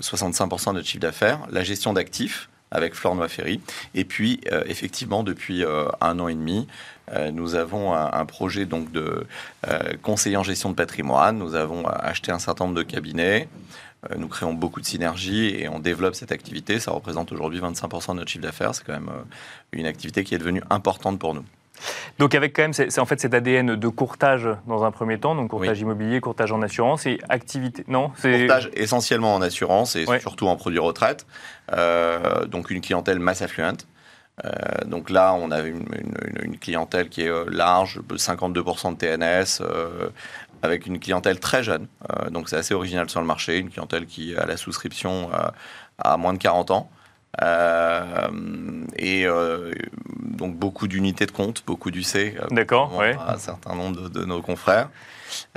65% 0.00 0.68
euh, 0.68 0.72
de 0.72 0.76
notre 0.76 0.86
chiffre 0.86 1.00
d'affaires. 1.00 1.40
La 1.50 1.62
gestion 1.62 1.92
d'actifs 1.92 2.48
avec 2.76 2.94
Flornois 2.94 3.28
Ferry. 3.28 3.60
Et 3.94 4.04
puis, 4.04 4.40
effectivement, 4.66 5.22
depuis 5.22 5.64
un 6.00 6.18
an 6.18 6.28
et 6.28 6.34
demi, 6.34 6.66
nous 7.32 7.54
avons 7.54 7.94
un, 7.94 8.12
un, 8.12 8.26
projet 8.26 8.66
donc 8.66 8.92
de 8.92 9.26
conseiller 10.02 10.36
en 10.36 10.42
gestion 10.42 10.70
de 10.70 10.74
patrimoine. 10.74 11.38
Nous 11.38 11.54
avons 11.54 11.86
acheté 11.86 12.32
un 12.32 12.38
certain 12.38 12.64
nombre 12.64 12.76
de 12.76 12.82
cabinets. 12.82 13.48
Euh, 14.10 14.16
nous 14.16 14.28
créons 14.28 14.54
beaucoup 14.54 14.80
de 14.80 14.86
synergies 14.86 15.48
et 15.48 15.68
on 15.68 15.78
développe 15.78 16.14
cette 16.14 16.32
activité. 16.32 16.80
Ça 16.80 16.90
représente 16.90 17.32
aujourd'hui 17.32 17.60
25% 17.60 18.12
de 18.12 18.16
notre 18.18 18.30
chiffre 18.30 18.42
d'affaires. 18.42 18.74
C'est 18.74 18.84
quand 18.84 18.92
même 18.92 19.08
euh, 19.08 19.22
une 19.72 19.86
activité 19.86 20.24
qui 20.24 20.34
est 20.34 20.38
devenue 20.38 20.62
importante 20.70 21.18
pour 21.18 21.34
nous. 21.34 21.44
Donc 22.18 22.34
avec 22.34 22.54
quand 22.54 22.62
même, 22.62 22.72
c'est 22.72 22.98
en 22.98 23.06
fait 23.06 23.20
cet 23.20 23.34
ADN 23.34 23.76
de 23.76 23.88
courtage 23.88 24.48
dans 24.66 24.84
un 24.84 24.90
premier 24.90 25.18
temps, 25.18 25.34
donc 25.34 25.50
courtage 25.50 25.80
immobilier, 25.80 26.20
courtage 26.20 26.52
en 26.52 26.62
assurance 26.62 27.06
et 27.06 27.18
activité. 27.28 27.84
Non, 27.88 28.10
c'est 28.16 28.40
courtage 28.40 28.70
essentiellement 28.74 29.34
en 29.34 29.42
assurance 29.42 29.96
et 29.96 30.06
surtout 30.20 30.48
en 30.48 30.56
produits 30.56 30.78
retraite. 30.78 31.26
Euh, 31.72 32.46
donc 32.46 32.70
une 32.70 32.80
clientèle 32.80 33.18
mass 33.18 33.42
affluente. 33.42 33.86
donc 34.86 35.10
là, 35.10 35.34
on 35.34 35.50
a 35.50 35.60
une, 35.60 35.86
une, 36.42 36.58
clientèle 36.58 37.08
qui 37.08 37.22
est 37.22 37.50
large, 37.50 38.00
52% 38.10 38.92
de 38.92 38.96
TNS, 38.96 39.62
avec 40.62 40.86
une 40.86 40.98
clientèle 40.98 41.40
très 41.40 41.62
jeune. 41.62 41.86
Euh, 42.10 42.30
donc 42.30 42.48
c'est 42.48 42.56
assez 42.56 42.74
original 42.74 43.08
sur 43.08 43.20
le 43.20 43.26
marché, 43.26 43.58
une 43.58 43.70
clientèle 43.70 44.06
qui 44.06 44.36
a 44.36 44.46
la 44.46 44.56
souscription 44.56 45.30
euh, 45.32 45.48
à 45.98 46.16
moins 46.16 46.32
de 46.32 46.38
40 46.38 46.70
ans. 46.70 46.90
Et 47.42 49.26
donc 50.20 50.56
beaucoup 50.56 50.88
d'unités 50.88 51.26
de 51.26 51.32
compte, 51.32 51.62
beaucoup 51.66 51.90
d'UC. 51.90 52.36
D'accord, 52.50 52.96
ouais. 52.96 53.16
Un 53.26 53.38
certain 53.38 53.74
nombre 53.74 54.08
de, 54.08 54.24
nos 54.24 54.42
confrères. 54.42 54.88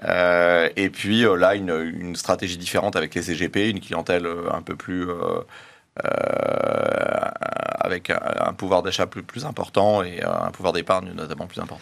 et 0.03 0.89
puis 0.89 1.23
là, 1.37 1.55
une, 1.55 1.93
une, 1.99 2.15
stratégie 2.15 2.57
différente 2.57 2.95
avec 2.95 3.15
les 3.15 3.21
CGP, 3.21 3.69
une 3.69 3.79
clientèle 3.79 4.27
un 4.51 4.61
peu 4.61 4.75
plus 4.75 5.09
euh, 5.09 5.41
avec 7.79 8.09
un, 8.11 8.53
pouvoir 8.53 8.83
d'achat 8.83 9.07
plus, 9.07 9.23
plus 9.23 9.45
important 9.45 10.03
et 10.03 10.21
un 10.23 10.51
pouvoir 10.51 10.73
d'épargne 10.73 11.11
notamment 11.13 11.47
plus 11.47 11.59
important. 11.59 11.79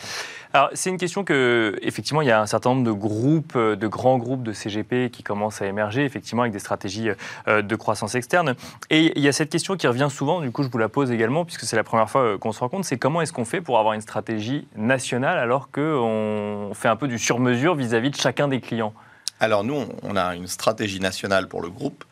Alors, 0.54 0.70
c'est 0.74 0.90
une 0.90 0.98
question 0.98 1.24
que, 1.24 1.78
effectivement, 1.82 2.22
il 2.22 2.28
y 2.28 2.32
a 2.32 2.42
un 2.42 2.46
certain 2.46 2.70
nombre 2.70 2.86
de 2.86 2.92
groupes, 2.92 3.58
de 3.58 3.88
grands 3.88 4.18
groupes 4.18 4.44
de 4.44 4.54
CGP 4.54 5.10
qui 5.12 5.22
commencent 5.22 5.62
à 5.62 5.68
émerger, 5.68 6.06
effectivement, 6.06 6.44
avec 6.44 6.54
des 6.54 6.60
stratégies 6.60 7.10
euh, 7.48 7.62
de 7.62 7.76
croissance 7.76 8.16
externe. 8.16 8.56
Et 8.90 9.12
il 9.18 9.24
y 9.24 9.28
a 9.28 9.34
cette 9.34 9.50
question 9.50 9.76
qui 9.76 9.88
revient 9.88 10.08
souvent, 10.10 10.42
du 10.42 10.52
coup, 10.52 10.64
je 10.64 10.70
vous 10.70 10.78
la 10.78 10.90
pose 10.90 11.12
également, 11.12 11.46
puisque 11.46 11.66
c'est 11.66 11.76
la 11.76 11.84
première 11.84 12.10
fois 12.10 12.22
euh, 12.22 12.38
qu'on 12.38 12.54
se 12.54 12.60
rend 12.60 12.70
compte, 12.70 12.86
c'est 12.86 12.98
comment 12.98 13.22
est-ce 13.22 13.34
qu'on 13.34 13.46
fait 13.46 13.62
pour 13.62 13.78
avoir 13.78 13.94
une 13.94 14.02
stratégie 14.02 14.68
nationale 14.76 15.38
alors 15.38 15.70
qu'on 15.70 16.72
fait 16.74 16.88
un 16.88 16.96
peu 16.96 17.08
du 17.08 17.20
sur-mesure 17.20 17.76
vis-à-vis 17.76 18.12
de 18.12 18.16
chacun 18.16 18.48
des 18.48 18.62
clients? 18.62 18.94
Alors, 19.40 19.64
nous, 19.64 19.86
on 20.02 20.16
a 20.16 20.36
une 20.36 20.48
stratégie 20.48 21.00
nationale 21.00 21.48
pour 21.48 21.62
le 21.62 21.70
groupe 21.70 22.04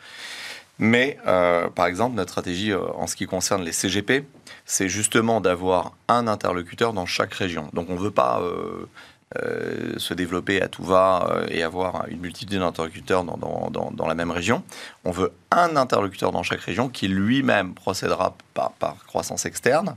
mais, 0.77 1.17
euh, 1.25 1.69
par 1.69 1.85
exemple, 1.85 2.15
notre 2.15 2.31
stratégie 2.31 2.71
euh, 2.71 2.81
en 2.95 3.07
ce 3.07 3.15
qui 3.15 3.25
concerne 3.25 3.63
les 3.63 3.71
CGP, 3.71 4.25
c'est 4.65 4.89
justement 4.89 5.39
d'avoir 5.39 5.93
un 6.07 6.27
interlocuteur 6.27 6.93
dans 6.93 7.05
chaque 7.05 7.33
région. 7.33 7.69
Donc, 7.73 7.89
on 7.89 7.93
ne 7.93 7.99
veut 7.99 8.11
pas 8.11 8.41
euh, 8.41 9.93
se 9.97 10.13
développer 10.13 10.61
à 10.61 10.67
tout 10.67 10.83
va 10.83 11.43
et 11.49 11.63
avoir 11.63 12.07
une 12.09 12.19
multitude 12.19 12.59
d'interlocuteurs 12.59 13.23
dans, 13.23 14.07
la 14.07 14.15
même 14.15 14.31
région. 14.31 14.63
On 15.03 15.11
veut 15.11 15.31
un 15.51 15.75
interlocuteur 15.75 16.31
dans 16.31 16.43
chaque 16.43 16.61
région 16.61 16.89
qui 16.89 17.07
lui-même 17.07 17.73
procédera 17.73 18.35
par, 18.53 18.73
croissance 19.07 19.45
externe, 19.45 19.95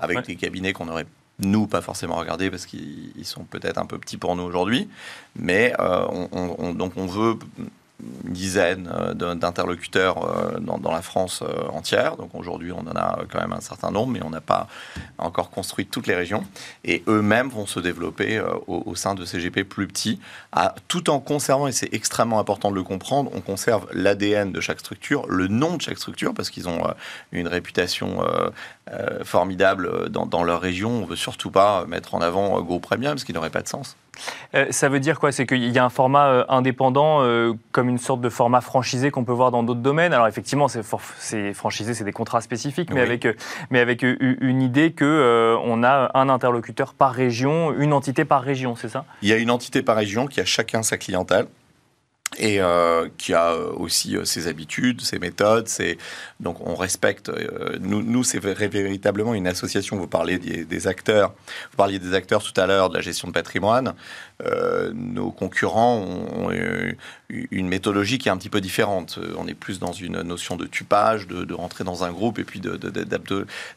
avec 0.00 0.26
des 0.26 0.36
cabinets 0.36 0.72
qu'on 0.72 0.88
aurait 0.88 1.06
nous, 1.38 1.66
pas 1.66 1.80
forcément 1.80 2.16
regardés 2.16 2.50
parce 2.50 2.66
qu'ils 2.66 3.24
sont 3.24 3.44
peut-être 3.44 3.78
un 3.78 3.86
peu 3.86 3.98
petits 3.98 4.18
pour 4.18 4.36
nous 4.36 4.42
aujourd'hui, 4.42 4.88
mais 5.36 5.72
donc 5.78 6.92
on 6.96 7.06
veut 7.06 7.38
une 8.24 8.32
dizaine 8.32 8.90
euh, 8.92 9.34
d'interlocuteurs 9.34 10.24
euh, 10.24 10.58
dans, 10.58 10.92
la 10.92 11.02
France 11.02 11.42
euh, 11.42 11.68
entière. 11.68 12.16
Donc 12.16 12.34
aujourd'hui, 12.34 12.72
on 12.72 12.80
en 12.80 12.96
a 12.96 13.20
quand 13.30 13.40
même 13.40 13.52
un 13.52 13.60
certain 13.60 13.90
nombre, 13.90 14.12
mais 14.12 14.22
on 14.22 14.30
n'a 14.30 14.40
pas 14.40 14.68
encore 15.18 15.50
construit 15.50 15.86
toutes 15.86 16.06
les 16.06 16.14
régions. 16.14 16.44
Et 16.84 17.02
eux-mêmes 17.06 17.48
vont 17.48 17.66
se 17.66 17.80
développer 17.80 18.42
au, 18.66 18.94
sein 18.94 19.14
de 19.14 19.24
CGP 19.24 19.64
plus 19.64 19.86
petits, 19.86 20.20
tout 20.88 21.10
en 21.10 21.20
conservant, 21.20 21.66
et 21.66 21.72
c'est 21.72 21.92
extrêmement 21.94 22.38
important 22.38 22.70
de 22.70 22.76
le 22.76 22.82
comprendre, 22.82 23.30
on 23.34 23.40
conserve 23.40 23.86
l'ADN 23.92 24.52
de 24.52 24.60
chaque 24.60 24.80
structure, 24.80 25.26
le 25.28 25.48
nom 25.48 25.76
de 25.76 25.82
chaque 25.82 25.98
structure, 25.98 26.34
parce 26.34 26.50
qu'ils 26.50 26.68
ont 26.68 26.82
une 27.32 27.48
réputation 27.48 28.22
formidable 29.24 30.08
dans, 30.10 30.44
leur 30.44 30.60
région. 30.60 30.90
On 30.90 31.00
ne 31.02 31.06
veut 31.06 31.16
surtout 31.16 31.50
pas 31.50 31.84
mettre 31.86 32.14
en 32.14 32.20
avant 32.20 32.60
Gros 32.62 32.80
Premium, 32.80 33.18
ce 33.18 33.24
qui 33.24 33.32
n'aurait 33.32 33.50
pas 33.50 33.62
de 33.62 33.68
sens. 33.68 33.96
Euh, 34.54 34.66
ça 34.70 34.88
veut 34.88 35.00
dire 35.00 35.20
quoi? 35.20 35.32
C'est 35.32 35.46
qu'il 35.46 35.70
y 35.70 35.78
a 35.78 35.84
un 35.84 35.90
format 35.90 36.26
euh, 36.26 36.44
indépendant, 36.48 37.22
euh, 37.22 37.52
comme 37.72 37.88
une 37.88 37.98
sorte 37.98 38.20
de 38.20 38.28
format 38.28 38.60
franchisé 38.60 39.10
qu'on 39.10 39.24
peut 39.24 39.32
voir 39.32 39.50
dans 39.50 39.62
d'autres 39.62 39.80
domaines? 39.80 40.12
Alors 40.12 40.26
effectivement, 40.26 40.68
c'est 40.68 40.82
franchisé, 40.82 41.94
c'est 41.94 42.04
des 42.04 42.12
contrats 42.12 42.40
spécifiques, 42.40 42.92
mais, 42.92 43.00
avec, 43.00 43.26
mais 43.70 43.80
avec 43.80 44.02
une 44.02 44.62
idée 44.62 44.92
qu'on 44.92 45.84
a 45.84 46.10
un 46.14 46.28
interlocuteur 46.28 46.94
par 46.94 47.12
région, 47.12 47.72
une 47.78 47.92
entité 47.92 48.24
par 48.24 48.42
région, 48.42 48.76
c'est 48.76 48.88
ça? 48.88 49.04
Il 49.22 49.28
y 49.28 49.32
a 49.32 49.36
une 49.36 49.50
entité 49.50 49.82
par 49.82 49.96
région 49.96 50.26
qui 50.26 50.40
a 50.40 50.44
chacun 50.44 50.82
sa 50.82 50.98
clientèle 50.98 51.46
et 52.38 52.60
euh, 52.60 53.08
qui 53.18 53.34
a 53.34 53.52
euh, 53.52 53.72
aussi 53.72 54.16
euh, 54.16 54.24
ses 54.24 54.46
habitudes, 54.46 55.00
ses 55.00 55.18
méthodes. 55.18 55.66
Ses... 55.68 55.98
Donc 56.38 56.64
on 56.66 56.76
respecte. 56.76 57.30
nous, 57.80 58.24
c'est 58.24 58.38
véritablement 58.38 59.34
une 59.34 59.48
association. 59.48 59.96
Vous 59.96 60.06
parlez 60.06 60.38
des, 60.38 60.86
acteurs. 60.86 61.34
Vous 61.70 61.76
parliez 61.76 61.98
des 61.98 62.14
acteurs 62.14 62.42
tout 62.42 62.58
à 62.58 62.66
l'heure 62.66 62.88
de 62.88 62.94
la 62.94 63.00
gestion 63.00 63.28
de 63.28 63.32
patrimoine. 63.32 63.94
nos 64.94 65.30
concurrents 65.32 65.98
ont, 65.98 66.50
une 67.28 67.68
méthodologie 67.68 68.18
qui 68.18 68.28
est 68.28 68.32
un 68.32 68.36
petit 68.36 68.48
peu 68.48 68.60
différente. 68.60 69.18
On 69.36 69.46
est 69.46 69.54
plus 69.54 69.78
dans 69.78 69.92
une 69.92 70.22
notion 70.22 70.56
de 70.56 70.66
tupage, 70.66 71.26
de, 71.26 71.52
rentrer 71.52 71.84
dans 71.84 72.04
un 72.04 72.12
groupe 72.12 72.38
et 72.38 72.44
puis 72.44 72.60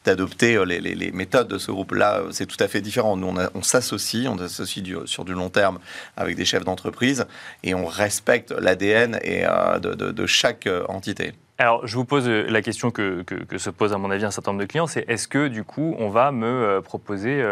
d'adopter 0.04 0.64
les, 0.64 0.80
les, 0.80 1.12
méthodes 1.12 1.48
de 1.48 1.58
ce 1.58 1.70
groupe-là. 1.70 2.22
C'est 2.30 2.46
tout 2.46 2.56
à 2.60 2.68
fait 2.68 2.80
différent. 2.80 3.16
Nous, 3.16 3.34
on 3.54 3.62
s'associe, 3.62 4.26
on 4.28 4.38
s'associe 4.38 4.84
sur 5.04 5.24
du 5.24 5.32
long 5.32 5.50
terme 5.50 5.78
avec 6.16 6.36
des 6.36 6.44
chefs 6.44 6.64
d'entreprise 6.64 7.26
et 7.62 7.74
on 7.74 7.84
respecte 7.84 8.43
l'ADN 8.50 9.18
et 9.22 9.44
euh, 9.46 9.78
de, 9.78 10.26
chaque 10.26 10.66
euh, 10.66 10.84
entité. 10.88 11.32
Alors, 11.58 11.86
je 11.86 11.96
vous 11.96 12.04
pose 12.04 12.28
euh, 12.28 12.46
la 12.48 12.62
question 12.62 12.90
que, 12.90 13.22
que, 13.22 13.58
se 13.58 13.70
pose 13.70 13.92
à 13.92 13.98
mon 13.98 14.10
avis 14.10 14.24
un 14.24 14.30
certain 14.30 14.52
nombre 14.52 14.62
de 14.62 14.66
clients, 14.66 14.86
c'est 14.86 15.04
est-ce 15.08 15.28
que 15.28 15.48
du 15.48 15.62
coup, 15.64 15.94
on 15.98 16.08
va 16.08 16.32
me 16.32 16.80
proposer 16.82 17.42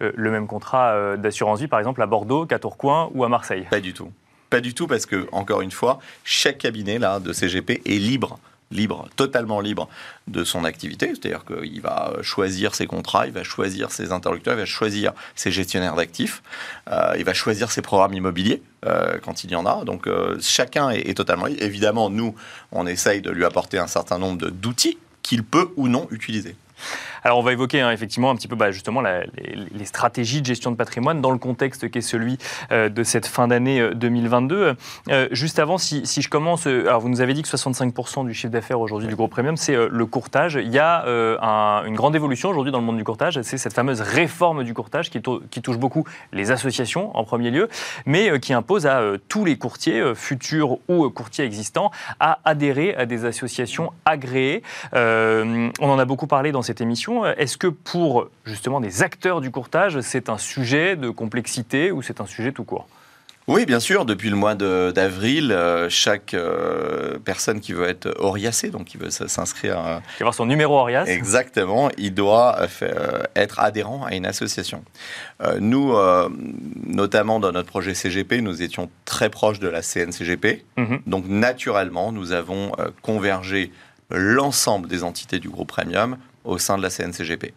le 0.00 0.30
même 0.30 0.46
contrat 0.46 1.16
d'assurance 1.16 1.60
vie, 1.60 1.66
par 1.66 1.80
exemple, 1.80 2.00
à 2.00 2.06
Bordeaux, 2.06 2.46
qu'à 2.46 2.58
Tourcoing 2.58 3.10
ou 3.14 3.24
à 3.24 3.28
Marseille? 3.28 3.66
Pas 3.70 3.80
du 3.80 3.92
tout. 3.92 4.12
Pas 4.50 4.60
du 4.60 4.74
tout, 4.74 4.86
parce 4.86 5.06
que, 5.06 5.26
encore 5.32 5.60
une 5.60 5.72
fois, 5.72 5.98
chaque 6.24 6.58
cabinet 6.58 6.98
là, 6.98 7.18
de 7.18 7.32
CGP 7.32 7.82
est 7.84 7.98
libre 7.98 8.38
libre, 8.70 9.08
totalement 9.16 9.60
libre 9.60 9.88
de 10.26 10.44
son 10.44 10.64
activité, 10.64 11.08
c'est-à-dire 11.08 11.44
qu'il 11.44 11.80
va 11.80 12.14
choisir 12.22 12.74
ses 12.74 12.86
contrats, 12.86 13.26
il 13.26 13.32
va 13.32 13.42
choisir 13.42 13.90
ses 13.90 14.12
interlocuteurs, 14.12 14.54
il 14.54 14.60
va 14.60 14.66
choisir 14.66 15.12
ses 15.34 15.50
gestionnaires 15.50 15.94
d'actifs, 15.94 16.42
euh, 16.90 17.14
il 17.18 17.24
va 17.24 17.34
choisir 17.34 17.70
ses 17.70 17.82
programmes 17.82 18.14
immobiliers 18.14 18.62
euh, 18.84 19.18
quand 19.22 19.44
il 19.44 19.50
y 19.50 19.56
en 19.56 19.66
a. 19.66 19.84
Donc 19.84 20.06
euh, 20.06 20.36
chacun 20.40 20.90
est, 20.90 21.08
est, 21.08 21.14
totalement 21.14 21.46
libre. 21.46 21.62
Évidemment, 21.62 22.10
nous, 22.10 22.34
on 22.72 22.86
essaye 22.86 23.22
de 23.22 23.30
lui 23.30 23.44
apporter 23.44 23.78
un 23.78 23.86
certain 23.86 24.18
nombre 24.18 24.50
d'outils 24.50 24.98
qu'il 25.22 25.44
peut 25.44 25.70
ou 25.76 25.88
non 25.88 26.06
utiliser. 26.10 26.56
Alors 27.24 27.38
on 27.38 27.42
va 27.42 27.52
évoquer 27.52 27.80
hein, 27.80 27.90
effectivement 27.90 28.30
un 28.30 28.36
petit 28.36 28.48
peu 28.48 28.56
bah, 28.56 28.70
justement 28.70 29.00
les, 29.00 29.84
stratégies 29.84 30.40
de 30.40 30.46
gestion 30.46 30.70
de 30.70 30.76
patrimoine 30.76 31.20
dans 31.20 31.30
le 31.30 31.38
contexte 31.38 31.90
qui 31.90 31.98
est 31.98 32.02
celui 32.02 32.38
euh, 32.72 32.88
de 32.88 33.02
cette 33.02 33.26
fin 33.26 33.48
d'année 33.48 33.90
2022. 33.94 34.56
Euh, 34.56 34.74
euh, 35.10 35.28
juste 35.30 35.58
avant, 35.58 35.78
si, 35.78 36.04
je 36.04 36.28
commence, 36.28 36.66
alors 36.66 37.00
vous 37.00 37.08
nous 37.08 37.20
avez 37.20 37.34
dit 37.34 37.42
que 37.42 37.48
65% 37.48 38.26
du 38.26 38.34
chiffre 38.34 38.52
d'affaires 38.52 38.80
aujourd'hui 38.80 39.08
du 39.08 39.16
groupe 39.16 39.30
premium, 39.30 39.56
c'est 39.56 39.76
le 39.76 40.06
courtage. 40.06 40.58
Il 40.60 40.70
y 40.72 40.78
a 40.78 41.04
une 41.86 41.94
grande 41.94 42.16
évolution 42.16 42.50
aujourd'hui 42.50 42.72
dans 42.72 42.80
le 42.80 42.84
monde 42.84 42.96
du 42.96 43.04
courtage, 43.04 43.40
c'est 43.42 43.58
cette 43.58 43.72
fameuse 43.72 44.00
réforme 44.00 44.64
du 44.64 44.74
courtage 44.74 45.10
qui, 45.10 45.20
qui, 45.50 45.62
touche 45.62 45.78
beaucoup 45.78 46.04
les 46.32 46.50
associations 46.50 47.16
en 47.16 47.24
premier 47.24 47.50
lieu, 47.50 47.68
mais 48.06 48.38
qui 48.40 48.52
impose 48.52 48.86
à 48.86 49.02
tous 49.28 49.44
les 49.44 49.56
courtiers, 49.58 50.14
futurs 50.14 50.78
ou 50.88 51.08
courtiers 51.10 51.44
existants, 51.44 51.90
à 52.20 52.38
adhérer 52.44 52.94
à 52.94 53.06
des 53.06 53.24
associations 53.24 53.92
agréées. 54.04 54.62
on 54.92 55.70
en 55.80 55.98
a 55.98 56.04
beaucoup 56.04 56.26
parlé 56.26 56.52
dans 56.52 56.62
cette 56.68 56.82
émission 56.82 57.24
est-ce 57.24 57.56
que 57.56 57.66
pour 57.66 58.28
justement 58.44 58.82
des 58.82 59.02
acteurs 59.02 59.40
du 59.40 59.50
courtage, 59.50 60.02
c'est 60.02 60.28
un 60.28 60.36
sujet 60.36 60.96
de 60.96 61.08
complexité 61.08 61.90
ou 61.90 62.02
c'est 62.02 62.20
un 62.20 62.26
sujet 62.26 62.52
tout 62.52 62.64
court? 62.64 62.86
Oui, 63.46 63.64
bien 63.64 63.80
sûr. 63.80 64.04
Depuis 64.04 64.28
le 64.28 64.36
mois 64.36 64.54
d'avril, 64.54 65.50
euh, 65.50 65.88
chaque 65.88 66.34
euh, 66.34 67.18
personne 67.24 67.60
qui 67.60 67.72
veut 67.72 67.88
être 67.88 68.14
oriacée, 68.18 68.68
donc 68.68 68.84
qui 68.84 68.98
veut 68.98 69.08
s'inscrire, 69.08 69.78
euh, 69.78 69.98
qui 70.18 70.22
avoir 70.22 70.34
son 70.34 70.44
numéro 70.44 70.76
Orias, 70.76 71.06
exactement, 71.06 71.88
il 71.96 72.12
doit 72.12 72.58
être 73.34 73.60
adhérent 73.60 74.04
à 74.04 74.14
une 74.14 74.26
association. 74.26 74.84
nous, 75.58 75.94
notamment 76.84 77.40
dans 77.40 77.52
notre 77.52 77.68
projet 77.68 77.94
CGP, 77.94 78.42
nous 78.42 78.60
étions 78.60 78.90
très 79.06 79.30
proches 79.30 79.58
de 79.58 79.68
la 79.68 79.80
CNCGP, 79.80 80.66
mhm. 80.76 81.00
donc 81.06 81.26
naturellement, 81.28 82.12
nous 82.12 82.32
avons 82.32 82.72
convergé 83.00 83.72
l'ensemble 84.10 84.88
des 84.88 85.04
entités 85.04 85.38
du 85.38 85.48
groupe 85.48 85.68
Premium 85.68 86.18
au 86.48 86.58
sein 86.58 86.76
de 86.78 86.82
la 86.82 86.90
CNCGP. 86.90 87.52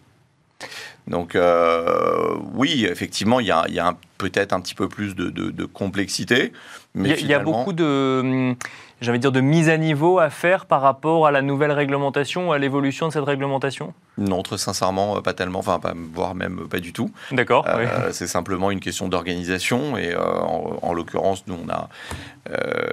Donc 1.08 1.36
euh, 1.36 2.36
oui, 2.54 2.86
effectivement, 2.86 3.40
il 3.40 3.48
y 3.48 3.52
a, 3.52 3.98
peut-être 4.18 4.54
un 4.54 4.62
petit 4.62 4.76
peu 4.76 4.88
plus 4.88 5.16
de, 5.16 5.66
complexité. 5.66 6.54
Il 6.96 7.26
y, 7.26 7.34
a 7.34 7.40
beaucoup 7.40 7.72
de, 7.72 8.54
j'avais 9.02 9.18
dire, 9.18 9.32
de 9.32 9.42
mise 9.42 9.70
à 9.70 9.78
niveau 9.78 10.20
à 10.20 10.30
faire 10.30 10.66
par 10.66 10.82
rapport 10.82 11.26
à 11.26 11.32
la 11.32 11.42
nouvelle 11.42 11.72
réglementation 11.72 12.52
à 12.52 12.58
l'évolution 12.58 13.08
de 13.08 13.14
cette 13.14 13.24
réglementation? 13.24 13.94
Non, 14.18 14.44
très 14.44 14.58
sincèrement, 14.58 15.18
euh, 15.18 15.22
pas 15.22 15.34
tellement, 15.34 15.60
enfin, 15.60 15.80
pas, 15.80 15.94
voire 15.96 16.36
même 16.36 16.68
pas 16.68 16.80
du 16.80 16.94
tout. 16.94 17.12
D'accord. 17.32 17.66
Euh, 17.68 18.10
c'est 18.12 18.28
simplement 18.28 18.70
une 18.72 18.80
question 18.80 19.08
d'organisation 19.08 19.98
et 19.98 20.14
euh, 20.14 20.22
en, 20.22 20.94
l'occurrence, 20.94 21.46
nous, 21.48 21.58
on 21.66 21.70
a, 21.70 21.90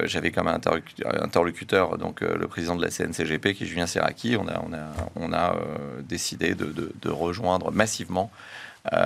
j'avais 0.04 0.30
comme 0.30 0.48
interlocuteur, 0.48 1.98
donc 1.98 2.20
le 2.20 2.46
président 2.46 2.76
de 2.76 2.82
la 2.82 2.90
CNCGP, 2.90 3.54
qui 3.54 3.64
est 3.64 3.66
Julien 3.66 3.86
Serraki, 3.86 4.36
on 4.36 4.46
a, 4.46 4.62
on 4.66 4.72
a, 4.72 5.30
on 5.30 5.32
a 5.32 5.56
décidé 6.02 6.54
de, 6.54 6.72
de, 6.72 7.10
rejoindre 7.10 7.72
massivement 7.72 8.30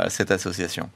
cette 0.08 0.30
association. 0.30 0.90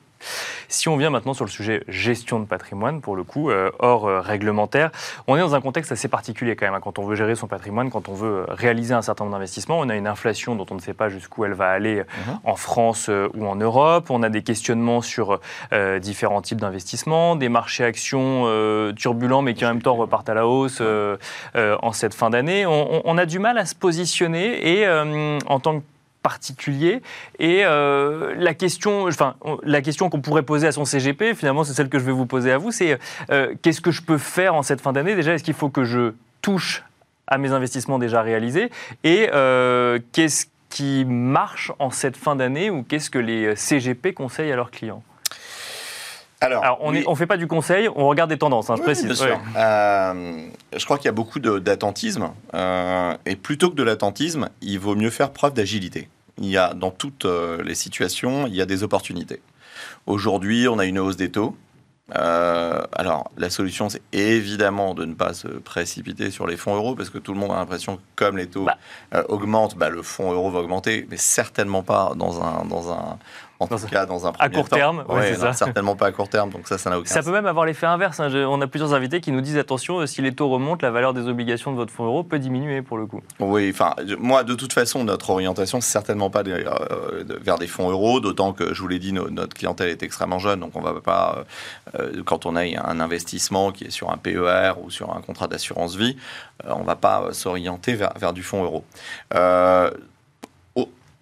Si 0.69 0.89
on 0.89 0.97
vient 0.97 1.11
maintenant 1.11 1.35
sur 1.35 1.45
le 1.45 1.51
sujet 1.51 1.85
gestion 1.89 2.41
de 2.41 2.45
patrimoine, 2.45 3.01
pour 3.01 3.17
le 3.17 3.25
coup, 3.25 3.51
euh, 3.51 3.71
hors 3.79 4.07
euh, 4.07 4.21
réglementaire, 4.21 4.91
on 5.27 5.37
est 5.37 5.41
dans 5.41 5.55
un 5.55 5.61
contexte 5.61 5.93
assez 5.93 6.09
particulier 6.09 6.57
quand 6.57 6.67
même. 6.67 6.75
Hein. 6.75 6.81
quand 6.83 6.99
on 6.99 7.05
veut 7.05 7.17
gérer 7.17 7.35
son 7.35 7.47
patrimoine, 7.47 7.91
quand 7.91 8.09
on 8.09 8.15
veut 8.15 8.29
euh, 8.29 8.45
réaliser 8.49 8.95
un 8.95 9.03
certain 9.03 9.25
nombre 9.25 9.37
d'investissements, 9.37 9.79
on 9.79 9.89
a 9.89 9.97
une 9.97 10.07
inflation 10.07 10.57
dont 10.57 10.67
on 10.71 10.75
ne 10.75 10.81
sait 10.81 10.95
pas 10.95 11.09
jusqu'où 11.09 11.45
elle 11.45 11.53
va 11.53 11.69
aller 11.69 11.99
mhm. 11.99 12.39
en 12.45 12.57
France 12.57 13.11
ou 13.35 13.47
en 13.47 13.57
Europe. 13.57 14.11
On 14.11 14.23
a 14.23 14.29
des 14.29 14.43
questionnements 14.43 15.01
sur 15.01 15.41
différents 16.01 16.43
types 16.43 16.61
d'investissements, 16.61 17.37
des 17.37 17.49
marchés 17.49 17.85
actions 17.85 18.45
turbulents 18.95 19.43
mais 19.43 19.55
qui 19.55 19.65
en 19.65 19.69
même 19.69 19.83
temps 19.83 19.95
repartent 19.95 20.29
à 20.29 20.35
la 20.35 20.47
hausse 20.47 20.83
en 21.55 21.93
cette 21.93 22.15
fin 22.15 22.31
d'année. 22.31 22.67
On, 22.67 23.03
on, 23.05 23.19
a 23.19 23.27
du 23.27 23.39
mal 23.39 23.59
à 23.59 23.67
se 23.67 23.75
positionner 23.75 24.81
et 24.81 24.89
en 24.89 25.61
tant 25.61 25.81
que 25.81 25.85
particulier. 26.27 27.03
Et 27.39 27.61
euh, 27.65 28.35
la 28.37 28.53
question, 28.53 29.07
enfin, 29.07 29.37
la 29.63 29.81
question 29.81 30.11
qu'on 30.11 30.21
pourrait 30.21 30.43
poser 30.43 30.67
à 30.67 30.73
son 30.73 30.85
CGP, 30.85 31.35
finalement, 31.37 31.63
c'est 31.63 31.73
celle 31.73 31.89
que 31.89 32.01
je 32.01 32.05
vais 32.05 32.11
vous 32.11 32.27
poser 32.27 32.51
à 32.51 32.59
vous. 32.59 32.73
C'est 32.73 32.99
euh, 33.31 33.55
qu'est-ce 33.63 33.81
que 33.81 33.93
je 33.93 34.03
peux 34.03 34.19
faire 34.19 34.57
en 34.57 34.65
cette 34.65 34.81
fin 34.81 34.93
d'année? 34.93 35.15
Déjà, 35.15 35.35
est-ce 35.35 35.45
qu'il 35.45 35.55
faut 35.55 35.69
que 35.69 35.85
je 35.85 36.15
touche 36.43 36.83
à 37.29 37.39
mes 37.39 37.53
investissements 37.53 38.01
déjà 38.01 38.23
réalisés? 38.23 38.73
Et 39.05 39.31
euh, 39.33 40.01
qu'est-ce 40.11 40.47
qui 40.69 41.05
marche 41.05 41.71
en 41.79 41.91
cette 41.91 42.17
fin 42.17 42.35
d'année 42.35 42.71
ou 42.71 42.83
qu'est-ce 42.83 43.09
que 43.09 43.21
les 43.21 43.55
CGP 43.55 44.13
conseillent 44.13 44.51
à 44.51 44.57
leurs 44.57 44.73
clients? 44.73 45.05
Alors, 46.41 46.79
on 46.81 46.91
ne 46.91 47.15
fait 47.15 47.27
pas 47.27 47.37
du 47.37 47.47
conseil, 47.47 47.89
on 47.95 48.09
regarde 48.09 48.31
des 48.31 48.37
tendances, 48.37 48.69
hein, 48.69 48.75
je 48.77 48.83
précise. 48.83 49.09
je 49.13 50.85
crois 50.85 50.99
qu'il 50.99 51.07
y 51.07 51.09
a 51.09 51.13
beaucoup 51.13 51.39
d'attentisme. 51.39 52.31
et 52.53 53.37
plutôt 53.37 53.71
que 53.71 53.77
de 53.77 53.85
l'attentisme, 53.85 54.49
il 54.61 54.81
vaut 54.81 54.97
mieux 54.97 55.11
faire 55.11 55.31
preuve 55.31 55.55
d'agilité 55.55 56.09
il 56.39 56.47
y 56.47 56.57
a 56.57 56.75
dans 56.75 56.91
toutes 56.91 57.25
euh, 57.25 57.63
les 57.63 57.75
situations, 57.75 58.47
il 58.47 58.55
y 58.55 58.61
a 58.61 58.67
des 58.67 58.83
opportunités. 58.83 59.41
Aujourd'hui, 60.07 60.69
on 60.69 60.79
a 60.79 60.85
une 60.85 60.99
hausse 60.99 61.17
des 61.17 61.31
taux. 61.31 61.57
Euh, 62.15 62.83
alors, 62.93 63.31
la 63.37 63.51
solution, 63.51 63.89
c'est 63.89 64.03
évidemment 64.13 64.95
de 64.95 65.05
ne 65.05 65.15
pas 65.15 65.35
se 65.35 65.49
précipiter 65.49 66.31
sur 66.31 66.47
les 66.47 66.57
fonds 66.57 66.77
euros, 66.77 66.95
parce 66.95 67.11
que 67.11 67.19
tout 67.19 67.33
le 67.33 67.41
monde 67.41 67.51
a 67.51 67.57
l'impression 67.57 67.97
que 67.97 68.03
comme 68.15 68.37
les 68.37 68.47
taux 68.47 68.65
bah. 68.65 68.79
euh, 69.15 69.25
augmentent, 69.29 69.77
bah, 69.77 69.89
le 69.89 70.03
fonds 70.03 70.31
euro 70.33 70.51
va 70.51 70.61
augmenter, 70.61 71.07
mais 71.11 71.17
certainement 71.17 71.83
pas 71.83 72.13
dans 72.17 72.43
un, 72.43 72.65
dans 72.65 72.93
un, 72.93 73.19
en 73.59 73.67
tout 73.67 73.77
cas 73.91 74.07
dans 74.07 74.27
un 74.27 74.33
premier 74.33 74.47
À 74.47 74.51
court 74.51 74.69
terme, 74.69 75.05
ouais, 75.09 75.35
certainement 75.55 75.97
pas 75.97 76.07
à 76.07 76.13
court 76.13 76.29
terme, 76.29 76.51
donc 76.51 76.69
ça, 76.69 76.79
ça 76.79 76.91
n'a 76.91 76.99
aucun 76.99 77.09
Ça 77.09 77.23
peut 77.23 77.33
même 77.33 77.47
avoir 77.47 77.65
l'effet 77.65 77.87
inverse. 77.87 78.21
Hein. 78.21 78.31
on 78.49 78.61
a 78.61 78.67
plusieurs 78.67 78.95
invités 78.95 79.21
qui 79.21 79.33
nous 79.33 79.41
disent 79.41 79.59
attention, 79.59 80.01
euh, 80.01 80.07
si 80.07 80.23
les 80.23 80.35
taux 80.35 80.49
remontent, 80.49 80.85
la 80.85 80.91
valeur 80.91 81.15
des 81.15 81.29
obligations 81.29 81.73
de 81.73 81.77
votre 81.77 81.93
fonds 81.93 82.05
euro 82.05 82.23
peut 82.23 82.39
diminuer 82.39 82.83
pour 82.83 82.99
le 82.99 83.07
coup. 83.07 83.23
Oui, 83.41 83.71
enfin, 83.73 83.95
moi, 84.19 84.45
de 84.45 84.55
toute 84.55 84.73
façon, 84.73 85.05
notre 85.05 85.31
orientation, 85.31 85.81
c'est 85.81 85.91
certainement 85.91 86.31
pas 86.31 86.43
euh, 86.47 87.25
vers 87.41 87.59
des 87.59 87.67
fonds 87.67 87.91
euros, 87.91 88.21
d'autant 88.21 88.53
que, 88.53 88.75
je 88.75 88.83
vous 88.83 88.89
l'ai 88.89 88.99
dit, 88.99 89.13
notre 89.13 89.55
clientèle 89.55 89.89
est 89.89 90.03
extrêmement 90.03 90.39
jeune, 90.39 90.61
donc 90.61 90.73
on 90.75 90.81
va 90.81 91.01
pas, 91.01 91.45
euh, 91.99 92.23
quand 92.25 92.47
on 92.47 92.57
a 92.57 92.63
un 92.63 93.01
investissement 93.01 93.73
qui 93.73 93.85
est 93.85 93.91
sur 93.91 94.11
un 94.11 94.17
PER 94.17 94.73
ou 94.83 94.91
sur 94.91 95.17
un 95.17 95.21
contrat 95.21 95.49
d'assurance 95.49 95.97
vie, 95.97 96.17
on 96.67 96.83
va 96.83 96.97
pas 96.97 97.33
s'orienter 97.33 97.95
vers, 97.95 98.13
vers, 98.19 98.33
du 98.33 98.43
fonds 98.43 98.65
euro. 98.65 98.85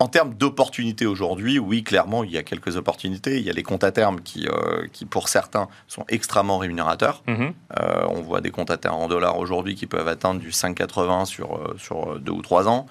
En 0.05 0.09
termes 0.09 0.35
d'opportunités 0.35 1.07
aujourd'hui, 1.07 1.59
oui, 1.59 1.83
clairement, 1.83 2.25
il 2.25 2.31
y 2.31 2.37
a 2.37 2.43
quelques 2.43 2.77
opportunités. 2.77 3.39
Il 3.39 3.43
y 3.43 3.49
a 3.49 3.55
les 3.55 3.63
comptes 3.63 3.85
à 3.85 3.91
terme 3.91 4.21
qui, 4.21 4.47
euh, 4.47 4.87
qui 4.93 5.07
pour 5.07 5.31
certains, 5.31 5.67
sont 5.89 6.05
extrêmement 6.11 6.59
rémunérateurs. 6.59 7.23
Mhm. 7.27 7.55
Euh, 7.81 8.05
on 8.11 8.21
voit 8.21 8.43
des 8.43 8.51
comptes 8.51 8.71
à 8.71 8.77
terme 8.77 8.97
en 8.97 9.09
dollars 9.09 9.39
aujourd'hui 9.39 9.77
qui 9.77 9.87
peuvent 9.87 10.07
atteindre 10.07 10.41
du 10.41 10.51
5,80 10.51 11.25
sur, 11.25 11.57
euh, 11.57 11.75
sur 11.79 12.21
deux 12.21 12.33
ou 12.33 12.43
trois 12.43 12.69
ans. 12.69 12.85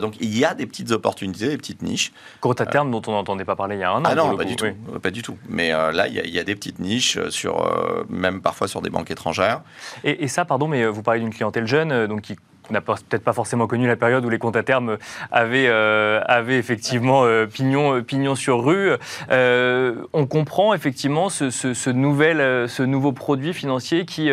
donc, 0.00 0.16
il 0.18 0.36
y 0.36 0.44
a 0.44 0.54
des 0.54 0.66
petites 0.66 0.90
opportunités, 0.90 1.46
des 1.50 1.56
petites 1.56 1.82
niches. 1.82 2.12
Comptes 2.40 2.60
à 2.60 2.66
terme 2.66 2.90
dont 2.90 3.02
on 3.06 3.12
n'entendait 3.12 3.44
pas 3.44 3.54
parler 3.54 3.76
il 3.76 3.82
y 3.82 3.84
a 3.84 3.92
un 3.92 4.00
an. 4.00 4.02
Ah 4.04 4.16
non, 4.16 4.36
pas 4.36 4.42
du, 4.42 4.56
tout, 4.56 4.66
pas 5.00 5.12
du 5.12 5.22
tout. 5.22 5.38
Mais 5.48 5.68
là, 5.68 6.08
il 6.08 6.14
y, 6.14 6.18
a, 6.18 6.24
il 6.24 6.34
y, 6.34 6.40
a, 6.40 6.44
des 6.44 6.56
petites 6.56 6.80
niches, 6.80 7.16
sur, 7.28 8.04
même 8.08 8.42
parfois 8.42 8.66
sur 8.66 8.82
des 8.82 8.90
banques 8.90 9.12
étrangères. 9.12 9.60
Et, 10.02 10.24
et 10.24 10.28
ça, 10.28 10.44
pardon, 10.44 10.66
mais 10.66 10.84
vous 10.84 11.04
parlez 11.04 11.20
d'une 11.20 11.32
clientèle 11.32 11.68
jeune, 11.68 12.08
donc 12.08 12.22
qui 12.22 12.36
n'a 12.72 12.80
peut-être 12.80 13.24
pas 13.24 13.32
forcément 13.32 13.66
connu 13.66 13.86
la 13.86 13.96
période 13.96 14.24
où 14.24 14.30
les 14.30 14.38
comptes 14.38 14.56
à 14.56 14.62
terme 14.62 14.96
avaient, 15.30 15.66
euh, 15.68 16.20
effectivement 16.48 17.24
euh, 17.24 17.46
pignon, 17.46 17.96
euh, 17.96 18.02
pignon 18.02 18.34
sur 18.34 18.64
rue. 18.64 18.92
on 19.30 20.26
comprend 20.26 20.74
effectivement 20.74 21.28
ce, 21.28 21.90
nouvel, 21.90 22.68
ce 22.68 22.82
nouveau 22.82 23.12
produit 23.12 23.52
financier 23.52 24.04
qui, 24.04 24.30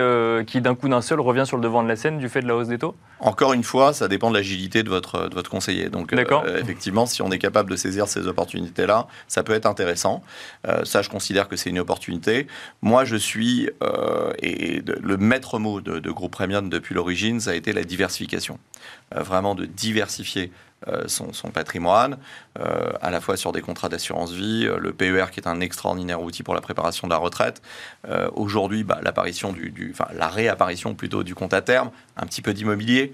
qui 0.48 0.62
d'un 0.62 0.76
coup 0.76 0.90
d'un 0.90 1.02
seul 1.02 1.20
revient 1.20 1.46
sur 1.46 1.58
le 1.58 1.64
devant 1.64 1.84
de 1.84 1.88
la 1.88 1.96
scène 1.96 2.18
du 2.18 2.30
fait 2.30 2.42
de 2.42 2.48
la 2.48 2.56
hausse 2.56 2.68
des 2.68 2.78
taux? 2.78 2.96
Encore 3.20 3.54
une 3.54 3.64
fois, 3.64 3.94
ça 3.94 4.08
dépend 4.08 4.32
de 4.32 4.36
l'agilité 4.36 4.82
de 4.82 4.90
votre, 4.90 5.30
de 5.30 5.36
votre 5.36 5.50
conseiller. 5.50 5.90
Donc 5.90 6.14
effectivement, 6.60 7.06
si 7.06 7.22
on 7.22 7.32
est 7.32 7.40
capable 7.40 7.70
de 7.70 7.76
saisir 7.76 8.08
ces 8.08 8.28
opportunités-là, 8.28 9.08
ça 9.28 9.44
peut 9.44 9.54
être 9.54 9.66
intéressant. 9.66 10.24
ça, 10.84 11.02
je 11.02 11.10
considère 11.10 11.48
que 11.48 11.56
c'est 11.56 11.70
une 11.70 11.80
opportunité. 11.80 12.48
Moi, 12.82 13.06
je 13.06 13.16
suis, 13.16 13.70
et 14.42 14.82
le 14.86 15.18
maître 15.18 15.60
mot 15.60 15.82
de, 15.82 16.00
de 16.00 16.12
Groupe 16.12 16.32
Premium 16.32 16.70
depuis 16.70 16.96
l'origine, 16.96 17.40
ça 17.40 17.52
a 17.52 17.56
été 17.56 17.74
la 17.74 17.84
diversité 17.84 18.21
euh, 19.16 19.24
vraiment 19.24 19.56
de 19.56 19.66
diversifier 19.66 20.52
euh, 20.88 21.08
son, 21.08 21.52
patrimoine, 21.52 22.18
euh, 22.60 22.92
à 23.02 23.12
la 23.12 23.22
fois 23.22 23.38
sur 23.38 23.52
des 23.52 23.62
contrats 23.62 23.90
d'assurance 23.90 24.32
vie, 24.32 24.64
le 24.66 24.94
PER 24.94 25.26
qui 25.32 25.40
est 25.40 25.48
un 25.48 25.60
extraordinaire 25.60 26.22
outil 26.22 26.42
pour 26.42 26.56
la 26.56 26.62
préparation 26.62 27.08
de 27.08 27.14
la 27.14 27.18
retraite. 27.18 27.62
Aujourd'hui, 28.34 28.84
bah, 28.84 29.00
l'apparition 29.04 29.54
du, 29.54 29.94
la 30.16 30.28
réapparition 30.28 30.96
plutôt 30.96 31.24
du 31.24 31.36
compte 31.36 31.54
à 31.54 31.62
terme, 31.62 31.92
un 32.18 32.26
petit 32.26 32.42
peu 32.42 32.54
d'immobilier. 32.54 33.14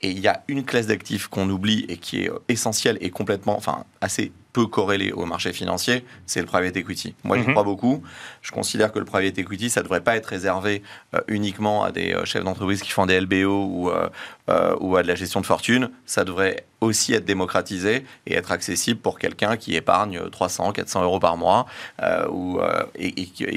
Et 0.00 0.10
il 0.10 0.20
y 0.20 0.28
a 0.28 0.44
une 0.46 0.64
classe 0.64 0.86
d'actifs 0.86 1.26
qu'on 1.26 1.50
oublie 1.50 1.84
et 1.88 1.96
qui 1.96 2.22
est 2.22 2.30
essentielle 2.48 2.98
et 3.00 3.10
complètement, 3.10 3.56
enfin, 3.56 3.84
assez 4.00 4.30
peu 4.52 4.66
corrélé 4.66 5.12
au 5.12 5.26
marché 5.26 5.52
financier, 5.52 6.04
c'est 6.26 6.40
le 6.40 6.46
private 6.46 6.76
equity. 6.76 7.14
Moi, 7.24 7.36
j'y 7.38 7.44
mhm. 7.44 7.52
crois 7.52 7.64
beaucoup. 7.64 8.02
Je 8.42 8.50
considère 8.50 8.92
que 8.92 8.98
le 8.98 9.04
private 9.04 9.38
equity, 9.38 9.68
ça 9.68 9.80
ne 9.80 9.84
devrait 9.84 10.00
pas 10.00 10.16
être 10.16 10.26
réservé 10.26 10.82
euh, 11.14 11.20
uniquement 11.28 11.84
à 11.84 11.92
des 11.92 12.14
euh, 12.14 12.24
chefs 12.24 12.44
d'entreprise 12.44 12.82
qui 12.82 12.90
font 12.90 13.06
des 13.06 13.20
LBO 13.20 13.64
ou, 13.64 13.90
euh, 13.90 14.76
ou 14.80 14.96
à 14.96 15.02
de 15.02 15.08
la 15.08 15.14
gestion 15.14 15.40
de 15.40 15.46
fortune. 15.46 15.90
Ça 16.06 16.24
devrait 16.24 16.64
aussi 16.80 17.12
être 17.12 17.24
démocratisé 17.24 18.04
et 18.26 18.34
être 18.34 18.52
accessible 18.52 19.00
pour 19.00 19.18
quelqu'un 19.18 19.56
qui 19.56 19.74
épargne 19.74 20.30
300, 20.30 20.72
400 20.72 21.02
euros 21.02 21.18
par 21.18 21.36
mois. 21.36 21.66
ou, 22.30 22.60
et, 22.94 23.14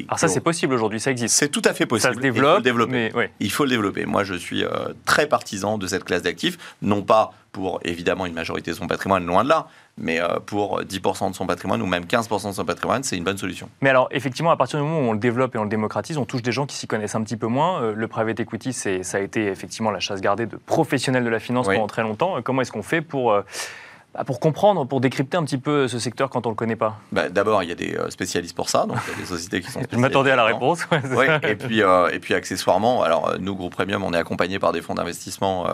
Alors 0.07 0.19
ça, 0.19 0.27
c'est 0.27 0.41
possible 0.41 0.73
aujourd'hui, 0.73 0.99
ça 0.99 1.11
existe. 1.11 1.35
C'est 1.35 1.49
tout 1.49 1.61
à 1.65 1.73
fait 1.73 1.85
possible. 1.85 2.13
Ça 2.13 2.17
se 2.17 2.21
développe. 2.21 2.45
Il 2.45 2.49
faut 2.49 2.57
le 2.57 2.63
développer. 2.63 3.11
Mais, 3.13 3.31
il 3.39 3.51
faut 3.51 3.63
le 3.63 3.69
développer. 3.69 4.05
Moi, 4.05 4.23
je 4.23 4.33
suis 4.33 4.63
très 5.05 5.27
partisan 5.27 5.77
de 5.77 5.85
cette 5.85 6.03
classe 6.03 6.23
d'actifs, 6.23 6.57
non 6.81 7.03
pas 7.03 7.31
pour 7.51 7.79
évidemment 7.83 8.25
une 8.25 8.33
majorité 8.33 8.71
de 8.71 8.75
son 8.75 8.87
patrimoine, 8.87 9.25
loin 9.25 9.43
de 9.43 9.49
là, 9.49 9.67
mais 9.97 10.19
euh, 10.19 10.39
pour 10.45 10.81
10% 10.81 11.29
de 11.31 11.35
son 11.35 11.45
patrimoine 11.45 11.81
ou 11.81 11.85
même 11.85 12.05
15% 12.05 12.49
de 12.49 12.53
son 12.53 12.65
patrimoine, 12.65 13.03
c'est 13.03 13.17
une 13.17 13.23
bonne 13.23 13.37
solution. 13.37 13.69
Mais 13.81 13.89
alors, 13.89 14.07
effectivement, 14.11 14.51
à 14.51 14.57
partir 14.57 14.79
du 14.79 14.85
moment 14.85 14.99
où 14.99 15.09
on 15.09 15.13
le 15.13 15.19
développe 15.19 15.55
et 15.55 15.57
on 15.59 15.63
le 15.63 15.69
démocratise, 15.69 16.17
on 16.17 16.25
touche 16.25 16.41
des 16.41 16.51
gens 16.51 16.65
qui 16.65 16.75
s'y 16.75 16.87
connaissent 16.87 17.15
un 17.15 17.23
petit 17.23 17.37
peu 17.37 17.47
moins. 17.47 17.81
Euh, 17.81 17.93
le 17.95 18.07
private 18.07 18.39
equity, 18.39 18.73
ça 18.73 19.17
a 19.17 19.19
été 19.19 19.47
effectivement 19.47 19.91
la 19.91 19.99
chasse 19.99 20.21
gardée 20.21 20.45
de 20.45 20.57
professionnels 20.57 21.23
de 21.23 21.29
la 21.29 21.39
finance 21.39 21.67
pendant 21.67 21.87
très 21.87 22.03
longtemps. 22.03 22.37
Euh, 22.37 22.41
comment 22.41 22.61
est-ce 22.61 22.71
qu'on 22.71 22.83
fait 22.83 23.01
pour 23.01 23.35
pour 24.25 24.39
comprendre, 24.39 24.85
pour 24.85 24.99
décrypter 24.99 25.37
un 25.37 25.43
petit 25.43 25.57
peu 25.57 25.87
ce 25.87 25.97
secteur 25.99 26.29
quand 26.29 26.45
on 26.45 26.49
ne 26.49 26.53
le 26.53 26.57
connaît 26.57 26.75
pas 26.75 26.99
bah, 27.11 27.29
D'abord, 27.29 27.63
il 27.63 27.69
y 27.69 27.71
a 27.71 27.75
des 27.75 27.97
spécialistes 28.09 28.55
pour 28.55 28.69
ça, 28.69 28.85
donc 28.85 28.97
il 29.07 29.11
y 29.11 29.15
a 29.15 29.19
des 29.19 29.25
sociétés 29.25 29.61
qui 29.61 29.71
sont 29.71 29.81
Je 29.91 29.97
m'attendais 29.97 30.31
à 30.31 30.35
la 30.35 30.43
réponse. 30.43 30.85
oui, 31.15 31.25
et 31.43 31.55
puis, 31.55 31.79
et 31.79 32.19
puis 32.19 32.33
accessoirement, 32.33 33.03
alors 33.03 33.35
nous, 33.39 33.55
Groupe 33.55 33.73
Premium, 33.73 34.03
on 34.03 34.13
est 34.13 34.17
accompagné 34.17 34.59
par 34.59 34.73
des 34.73 34.81
fonds 34.81 34.95
d'investissement 34.95 35.65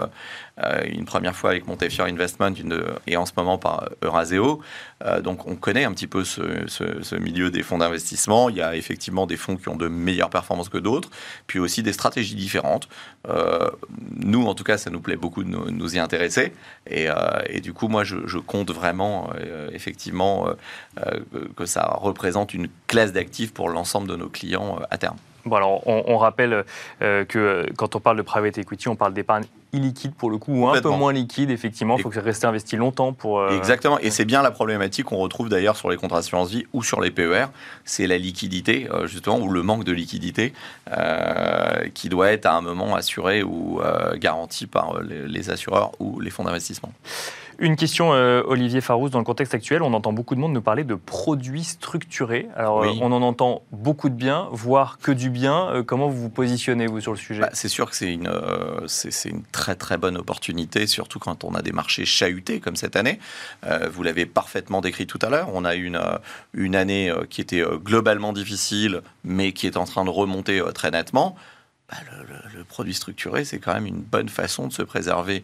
euh, 0.64 0.84
une 0.86 1.06
première 1.06 1.36
fois 1.36 1.52
avec 1.52 1.68
Montefiore 1.68 2.08
Investment 2.08 2.54
une, 2.54 2.84
et 3.06 3.18
en 3.18 3.26
ce 3.26 3.32
moment 3.36 3.58
par 3.58 3.90
Euraseo. 4.04 4.62
Euh, 5.04 5.22
donc 5.22 5.48
on 5.48 5.56
connaît 5.56 5.84
un 5.84 5.92
petit 5.94 6.08
peu 6.08 6.24
ce, 6.24 7.16
milieu 7.16 7.52
des 7.52 7.64
fonds 7.64 7.78
d'investissement. 7.78 8.50
Il 8.50 8.58
y 8.58 8.62
a 8.62 8.76
effectivement 8.76 9.28
des 9.28 9.38
fonds 9.38 9.58
qui 9.58 9.70
ont 9.70 9.76
de 9.76 9.88
meilleures 9.88 10.30
performances 10.30 10.70
que 10.70 10.78
d'autres, 10.78 11.10
puis 11.46 11.60
aussi 11.60 11.84
des 11.84 11.94
stratégies 11.94 12.36
différentes. 12.36 12.88
Euh, 13.28 13.70
nous, 14.16 14.46
en 14.48 14.56
tout 14.56 14.64
cas, 14.64 14.78
ça 14.78 14.90
nous 14.90 15.02
plaît 15.02 15.18
beaucoup 15.18 15.44
de 15.44 15.50
nous, 15.50 15.96
y 15.96 16.00
intéresser. 16.00 16.54
Et, 16.90 17.10
du 17.62 17.74
coup, 17.74 17.88
moi, 17.88 18.04
je, 18.04 18.38
compte 18.38 18.72
vraiment, 18.72 19.32
effectivement, 19.72 20.50
que 21.56 21.66
ça 21.66 21.98
représente 22.00 22.54
une 22.54 22.68
classe 22.88 23.12
d'actifs 23.14 23.54
pour 23.54 23.70
l'ensemble 23.70 24.08
de 24.08 24.16
nos 24.16 24.30
clients 24.30 24.80
à 24.90 24.98
terme. 24.98 25.18
Bon, 25.48 25.56
alors, 25.56 25.88
on, 25.88 26.18
rappelle 26.18 26.66
que 27.00 27.66
quand 27.78 27.96
on 27.96 28.00
parle 28.00 28.18
de 28.18 28.22
private 28.22 28.58
equity, 28.58 28.90
on 28.90 28.96
parle 28.96 29.14
d'épargne 29.14 29.46
illiquide 29.74 30.14
pour 30.14 30.30
le 30.30 30.38
coup, 30.38 30.54
ou 30.54 30.68
un 30.68 30.82
peu 30.82 30.90
moins 30.90 31.14
liquide, 31.14 31.50
effectivement. 31.50 31.98
Il 31.98 32.02
faut 32.02 32.10
que 32.10 32.16
ça 32.16 32.22
reste 32.22 32.46
investi 32.46 32.76
longtemps 32.76 33.14
pour. 33.14 33.40
Euh, 33.40 33.58
Exactement, 33.58 34.00
et 34.00 34.12
c'est 34.12 34.26
bien 34.26 34.42
la 34.42 34.52
problématique 34.52 35.06
qu'on 35.06 35.18
retrouve 35.18 35.50
d'ailleurs 35.50 35.76
sur 35.76 35.90
les 35.90 35.98
contrats 35.98 36.18
d'assurance 36.18 36.50
vie 36.50 36.66
ou 36.74 36.84
sur 36.84 37.02
les 37.02 37.12
PER. 37.12 37.46
C'est 37.86 38.08
la 38.08 38.18
liquidité, 38.18 38.88
euh, 38.92 39.08
justement, 39.08 39.40
ou 39.40 39.50
le 39.50 39.64
manque 39.64 39.84
de 39.84 39.92
liquidité 39.92 40.54
euh, 40.92 41.88
qui 41.94 42.10
doit 42.10 42.32
être 42.32 42.46
à 42.46 42.56
un 42.56 42.62
moment 42.62 42.96
assuré 42.96 43.44
ou 43.44 43.80
garanti 44.16 44.68
par 44.68 45.02
les 45.02 45.50
assureurs 45.50 45.92
ou 46.00 46.20
les 46.20 46.30
fonds 46.30 46.44
d'investissement. 46.44 46.92
Une 47.60 47.76
question, 47.76 48.14
euh, 48.14 48.44
Olivier 48.46 48.82
Farouz, 48.82 49.10
dans 49.10 49.18
le 49.18 49.26
contexte 49.26 49.56
actuel, 49.56 49.82
on 49.82 49.94
entend 49.94 50.14
beaucoup 50.14 50.36
de 50.36 50.40
monde 50.40 50.54
nous 50.54 50.62
parler 50.62 50.84
de 50.84 50.94
produits 50.94 51.64
structurés. 51.64 52.48
Alors, 52.56 52.82
Oui. 52.82 53.00
on 53.02 53.12
en 53.12 53.24
entend 53.24 53.64
beaucoup 53.72 54.10
de 54.10 54.14
bien, 54.14 54.48
voire 54.52 55.00
que 55.00 55.12
du 55.12 55.32
bien. 55.32 55.70
Euh, 55.72 55.84
comment 55.84 56.08
vous 56.08 56.22
vous 56.22 56.30
positionnez, 56.30 56.86
vous, 56.86 57.02
sur 57.02 57.14
le 57.14 57.18
sujet? 57.18 57.42
Bah, 57.42 57.50
c'est 57.54 57.68
sûr 57.68 57.90
que 57.90 57.96
c'est 57.96 58.14
une, 58.14 58.28
euh, 58.28 58.82
c'est, 58.86 59.30
une 59.30 59.42
très 59.52 59.76
très 59.76 59.98
bonne 59.98 60.18
opportunité, 60.18 60.86
surtout 60.86 61.18
quand 61.18 61.44
on 61.44 61.56
a 61.56 61.64
des 61.64 61.72
marchés 61.72 62.06
chahutés 62.06 62.60
comme 62.60 62.76
cette 62.76 62.96
année. 62.96 63.20
Vous 63.92 64.04
l'avez 64.04 64.26
parfaitement 64.28 64.82
décrit 64.82 65.08
tout 65.08 65.20
à 65.24 65.30
l'heure. 65.30 65.50
On 65.54 65.66
a 65.66 65.76
eu 65.76 65.86
une, 65.86 66.00
une 66.54 66.76
année 66.76 67.12
qui 67.30 67.42
était 67.42 67.64
globalement 67.84 68.34
difficile, 68.34 69.02
mais 69.24 69.52
qui 69.52 69.66
est 69.66 69.78
en 69.78 69.86
train 69.86 70.06
de 70.06 70.10
remonter 70.12 70.62
très 70.76 70.92
nettement. 70.92 71.36
Bah, 71.90 71.98
le, 72.12 72.24
le- 72.28 72.58
le 72.60 72.64
produit 72.66 72.94
structuré, 72.94 73.46
c'est 73.46 73.60
quand 73.60 73.74
même 73.74 73.86
une 73.86 74.02
bonne 74.02 74.28
façon 74.30 74.68
de 74.68 74.74
se 74.74 74.82
préserver 74.82 75.44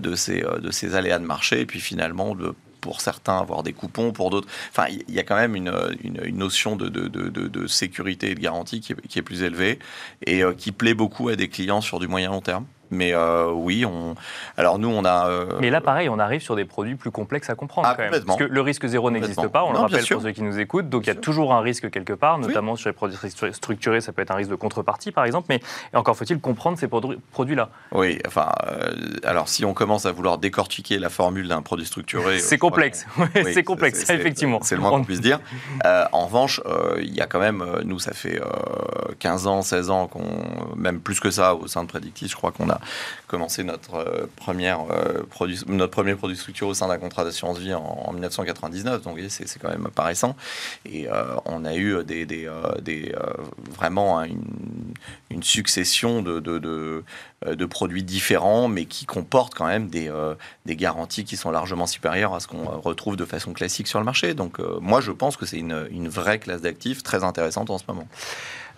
de, 0.00 0.14
ces, 0.14 0.42
euh, 0.42 0.58
de 0.58 0.70
ces 0.70 0.94
aléas 0.94 1.18
de 1.18 1.24
marché, 1.26 1.60
et 1.60 1.66
puis 1.66 1.80
finalement 1.80 2.36
pour 2.80 3.00
certains 3.00 3.38
avoir 3.38 3.62
des 3.62 3.72
coupons, 3.72 4.12
pour 4.12 4.28
d'autres. 4.28 4.48
Enfin, 4.70 4.86
il 5.08 5.14
y 5.14 5.18
a 5.18 5.22
quand 5.22 5.36
même 5.36 5.56
une, 5.56 5.72
une, 6.02 6.36
notion 6.36 6.76
de, 6.76 6.88
de- 6.88 7.08
de 7.08 7.66
sécurité 7.66 8.30
et 8.32 8.34
de 8.34 8.40
garantie 8.40 8.80
qui 8.80 8.92
est, 8.92 9.06
qui 9.08 9.18
est 9.18 9.22
plus 9.22 9.42
élevée 9.42 9.78
et 10.26 10.42
euh, 10.44 10.52
qui 10.52 10.70
plaît 10.70 10.92
beaucoup 10.92 11.30
à 11.30 11.36
des 11.36 11.48
clients 11.48 11.80
sur 11.80 11.98
du 11.98 12.08
moyen 12.08 12.30
long 12.30 12.42
terme. 12.42 12.66
Mais 12.94 13.12
euh, 13.12 13.50
oui, 13.52 13.84
on. 13.84 14.14
Alors 14.56 14.78
nous, 14.78 14.88
on 14.88 15.04
a. 15.04 15.28
euh, 15.28 15.46
Mais 15.60 15.70
là, 15.70 15.80
pareil, 15.80 16.08
on 16.08 16.18
arrive 16.18 16.40
sur 16.40 16.56
des 16.56 16.64
produits 16.64 16.94
plus 16.94 17.10
complexes 17.10 17.50
à 17.50 17.54
comprendre 17.54 17.88
Ah, 17.90 17.94
quand 17.96 18.08
même. 18.10 18.22
Parce 18.24 18.38
que 18.38 18.44
le 18.44 18.60
risque 18.60 18.86
zéro 18.86 19.10
n'existe 19.10 19.46
pas, 19.48 19.64
on 19.64 19.68
le 19.72 19.74
Non, 19.78 19.84
bien 19.86 19.96
rappelle 19.98 20.08
pour 20.14 20.22
ceux 20.22 20.30
qui 20.32 20.42
nous 20.42 20.58
écoutent. 20.58 20.88
Donc 20.88 21.04
il 21.04 21.08
y 21.08 21.10
a 21.10 21.14
toujours 21.14 21.52
un 21.54 21.60
risque 21.60 21.90
quelque 21.90 22.12
part, 22.12 22.38
notamment 22.38 22.76
sur 22.76 22.88
les 22.88 22.92
produits 22.94 23.16
stru- 23.16 23.52
structurés, 23.52 24.00
ça 24.00 24.12
peut 24.12 24.22
être 24.22 24.30
un 24.30 24.36
risque 24.36 24.50
de 24.50 24.54
contrepartie 24.56 25.10
par 25.12 25.24
exemple. 25.24 25.46
Mais 25.48 25.60
encore 25.92 26.16
faut-il 26.16 26.38
comprendre 26.40 26.78
ces 26.78 26.86
produ- 26.86 27.18
produits-là. 27.32 27.68
Oui, 27.92 28.18
enfin, 28.26 28.50
euh, 28.68 28.90
alors 29.24 29.48
si 29.48 29.64
on 29.64 29.74
commence 29.74 30.06
à 30.06 30.12
vouloir 30.12 30.38
décortiquer 30.38 30.98
la 30.98 31.08
formule 31.08 31.48
d'un 31.48 31.62
produit 31.62 31.86
structuré, 31.86 32.38
C'est 32.54 32.58
complexe, 32.58 33.06
oui, 33.18 33.26
c'est 33.52 33.64
complexe, 33.64 34.08
effectivement. 34.10 34.60
C'est 34.62 34.76
le 34.76 34.80
moins 34.80 34.92
On- 34.92 34.98
qu'on 34.98 35.04
puisse 35.04 35.20
dire. 35.20 35.40
En 36.12 36.26
revanche, 36.26 36.60
il 36.98 37.14
y 37.14 37.20
a 37.20 37.26
quand 37.26 37.40
même, 37.40 37.64
nous, 37.84 37.98
ça 37.98 38.12
fait 38.12 38.40
euh, 38.40 38.44
15 39.18 39.46
ans, 39.46 39.62
16 39.62 39.90
ans, 39.90 40.06
qu'on, 40.06 40.22
même 40.76 41.00
plus 41.00 41.20
que 41.20 41.30
ça, 41.30 41.54
au 41.54 41.66
sein 41.66 41.82
de 41.82 41.88
Predictis, 41.88 42.28
je 42.28 42.36
crois 42.36 42.52
qu'on 42.52 42.68
a 42.70 42.78
commencé 43.26 43.64
notre, 43.64 43.94
euh, 43.94 44.26
première, 44.36 44.80
euh, 44.90 45.22
notre 45.66 45.92
premier 45.92 46.14
produit 46.14 46.36
structuré 46.36 46.70
au 46.70 46.74
sein 46.74 46.88
d'un 46.88 46.98
contrat 46.98 47.24
d'assurance 47.24 47.58
vie 47.58 47.74
en, 47.74 47.82
en 47.82 48.12
1999. 48.12 49.02
Donc, 49.02 49.18
c'est, 49.28 49.58
quand 49.58 49.68
même 49.68 49.88
pas 49.94 50.04
récent. 50.04 50.36
Et 50.84 51.08
euh, 51.08 51.36
on 51.44 51.64
a 51.64 51.74
eu 51.74 52.04
des, 52.04 52.26
des, 52.26 52.50
des, 52.82 53.14
vraiment 53.76 54.20
hein, 54.20 54.26
une, 55.30 55.42
succession 55.42 56.22
de, 56.22 57.04
de 57.44 57.66
produits 57.66 58.02
différents, 58.02 58.68
mais 58.68 58.86
qui 58.86 59.06
comportent 59.06 59.54
quand 59.54 59.66
même 59.66 59.88
des, 59.88 60.08
euh, 60.08 60.34
des 60.66 60.76
garanties 60.76 61.24
qui 61.24 61.36
sont 61.36 61.50
largement 61.50 61.86
supérieures 61.86 62.34
à 62.34 62.40
ce 62.40 62.48
qu'on 62.48 62.64
euh, 62.64 62.76
retrouve 62.76 63.16
de 63.16 63.24
façon 63.24 63.52
classique 63.52 63.86
sur 63.86 63.98
le 63.98 64.04
marché. 64.04 64.34
Donc, 64.34 64.60
euh, 64.60 64.78
moi, 64.80 65.00
je 65.00 65.12
pense 65.12 65.36
que 65.36 65.46
c'est 65.46 65.58
une, 65.58 65.86
une 65.90 66.08
vraie 66.08 66.38
classe 66.38 66.62
d'actifs 66.62 67.02
très 67.02 67.24
intéressante 67.24 67.70
en 67.70 67.78
ce 67.78 67.84
moment. 67.88 68.06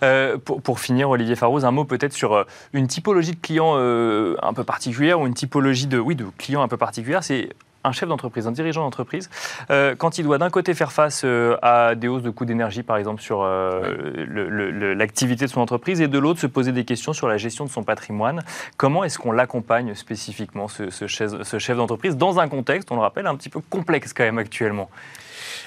Euh, 0.02 0.37
pour, 0.37 0.61
pour 0.61 0.81
finir, 0.81 1.09
Olivier 1.09 1.37
Farouz, 1.37 1.64
un 1.64 1.70
mot 1.70 1.85
peut-être 1.85 2.12
sur 2.12 2.35
euh, 2.35 2.44
une 2.72 2.87
typologie 2.87 3.33
de 3.33 3.40
clients 3.40 3.74
euh, 3.76 4.37
un 4.42 4.52
peu 4.52 4.64
particulière 4.64 5.20
ou 5.20 5.26
une 5.26 5.35
typologie 5.35 5.87
de, 5.87 5.98
oui, 5.98 6.14
de 6.14 6.26
clients 6.37 6.62
un 6.62 6.68
peu 6.68 6.76
particulière. 6.76 7.24
C'est 7.24 7.50
un 7.87 7.92
chef 7.92 8.09
d'entreprise, 8.09 8.46
un 8.46 8.53
dirigeant 8.53 8.83
d'entreprise, 8.83 9.31
euh, 9.70 9.94
quand 9.96 10.18
il 10.18 10.25
doit 10.25 10.38
d'un 10.38 10.51
côté 10.51 10.75
faire 10.75 10.92
face 10.92 11.22
euh, 11.25 11.57
à 11.62 11.94
des 11.94 12.09
hausses 12.09 12.22
de 12.22 12.31
coûts 12.31 12.44
d'énergie, 12.44 12.83
par 12.83 12.96
exemple, 12.96 13.22
sur 13.22 13.42
euh, 13.42 14.94
l'activité 14.94 15.46
de 15.46 15.51
son 15.51 15.61
entreprise, 15.61 16.01
et 16.01 16.09
de 16.09 16.18
l'autre 16.18 16.40
se 16.40 16.46
poser 16.46 16.72
des 16.72 16.85
questions 16.85 17.12
sur 17.12 17.29
la 17.29 17.37
gestion 17.37 17.64
de 17.64 17.70
son 17.70 17.85
patrimoine. 17.85 18.42
Comment 18.77 19.05
est-ce 19.05 19.18
qu'on 19.18 19.33
l'accompagne 19.33 19.94
spécifiquement, 19.94 20.68
ce, 20.68 20.90
ce 20.90 21.07
chef, 21.07 21.42
ce 21.42 21.59
chef 21.59 21.77
d'entreprise, 21.77 22.16
dans 22.16 22.38
un 22.40 22.49
contexte, 22.49 22.90
on 22.90 22.96
le 22.96 23.03
rappelle, 23.03 23.27
un 23.27 23.37
petit 23.37 23.49
peu 23.49 23.61
complexe 23.61 24.12
quand 24.12 24.25
même 24.25 24.38
actuellement? 24.38 24.90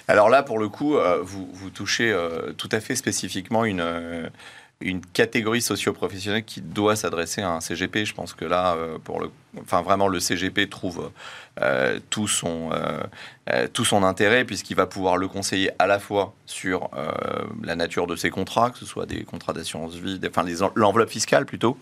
Alors 0.07 0.29
là, 0.29 0.43
pour 0.43 0.59
le 0.59 0.69
coup, 0.69 0.97
vous, 1.21 1.47
vous 1.53 1.69
touchez 1.69 2.15
tout 2.57 2.69
à 2.71 2.79
fait 2.79 2.95
spécifiquement 2.95 3.63
une, 3.63 4.31
une 4.81 5.01
catégorie 5.01 5.61
socio-professionnelle 5.61 6.43
qui 6.43 6.61
doit 6.61 6.95
s'adresser 6.95 7.41
à 7.41 7.51
un 7.51 7.59
CGP. 7.59 8.05
Je 8.05 8.15
pense 8.15 8.33
que 8.33 8.45
là, 8.45 8.75
pour 9.03 9.19
le, 9.19 9.29
enfin 9.61 9.81
vraiment, 9.81 10.07
le 10.07 10.19
CGP 10.19 10.69
trouve 10.69 11.11
euh, 11.61 11.99
tout, 12.09 12.27
son, 12.27 12.69
euh, 12.71 12.99
euh, 13.51 13.67
tout 13.71 13.83
son 13.83 14.03
intérêt 14.03 14.45
puisqu'il 14.45 14.75
va 14.75 14.85
pouvoir 14.85 15.17
le 15.17 15.27
conseiller 15.27 15.71
à 15.77 15.87
la 15.87 15.99
fois 15.99 16.33
sur 16.45 16.89
la 17.63 17.75
nature 17.75 18.07
de 18.07 18.15
ses 18.15 18.29
contrats, 18.29 18.71
que 18.71 18.77
ce 18.79 18.85
soit 18.85 19.05
des 19.05 19.23
contrats 19.23 19.53
d'assurance 19.53 19.95
vie, 19.95 20.19
enfin 20.27 20.45
l'enveloppe 20.75 21.09
fiscale 21.09 21.45
plutôt, 21.45 21.77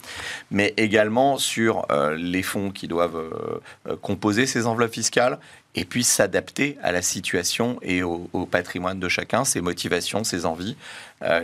mais 0.52 0.74
également 0.78 1.38
sur 1.38 1.86
les 2.18 2.44
fonds 2.44 2.72
qui 2.72 2.88
doivent 2.88 3.32
composer 4.02 4.46
ces 4.46 4.68
enveloppes 4.68 4.94
fiscales 4.94 5.40
et 5.76 5.86
puis 5.86 6.04
s'adapter 6.04 6.78
à 6.84 6.92
la 6.92 7.02
situation 7.02 7.78
et 7.82 8.04
au, 8.04 8.28
patrimoine 8.52 9.00
de 9.00 9.08
chacun, 9.08 9.46
ses 9.46 9.62
motivations, 9.62 10.26
ses 10.26 10.46
envies, 10.46 10.76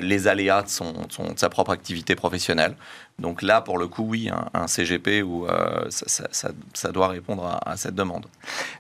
les 0.02 0.28
aléas 0.28 0.64
de 0.64 1.38
sa 1.38 1.50
propre 1.50 1.72
activité 1.72 2.16
professionnelle. 2.16 2.76
Donc 3.20 3.42
là, 3.44 3.62
pour 3.62 3.78
le 3.78 3.88
coup, 3.88 4.04
oui, 4.08 4.30
un, 4.30 4.50
un 4.60 4.68
CGP 4.68 5.22
où 5.22 5.46
euh, 5.48 5.86
ça, 5.90 6.06
ça- 6.08 6.28
ça- 6.32 6.52
ça 6.74 6.92
doit 6.92 7.08
répondre 7.10 7.46
à, 7.46 7.70
à 7.70 7.78
cette 7.78 7.94
demande. 7.94 8.26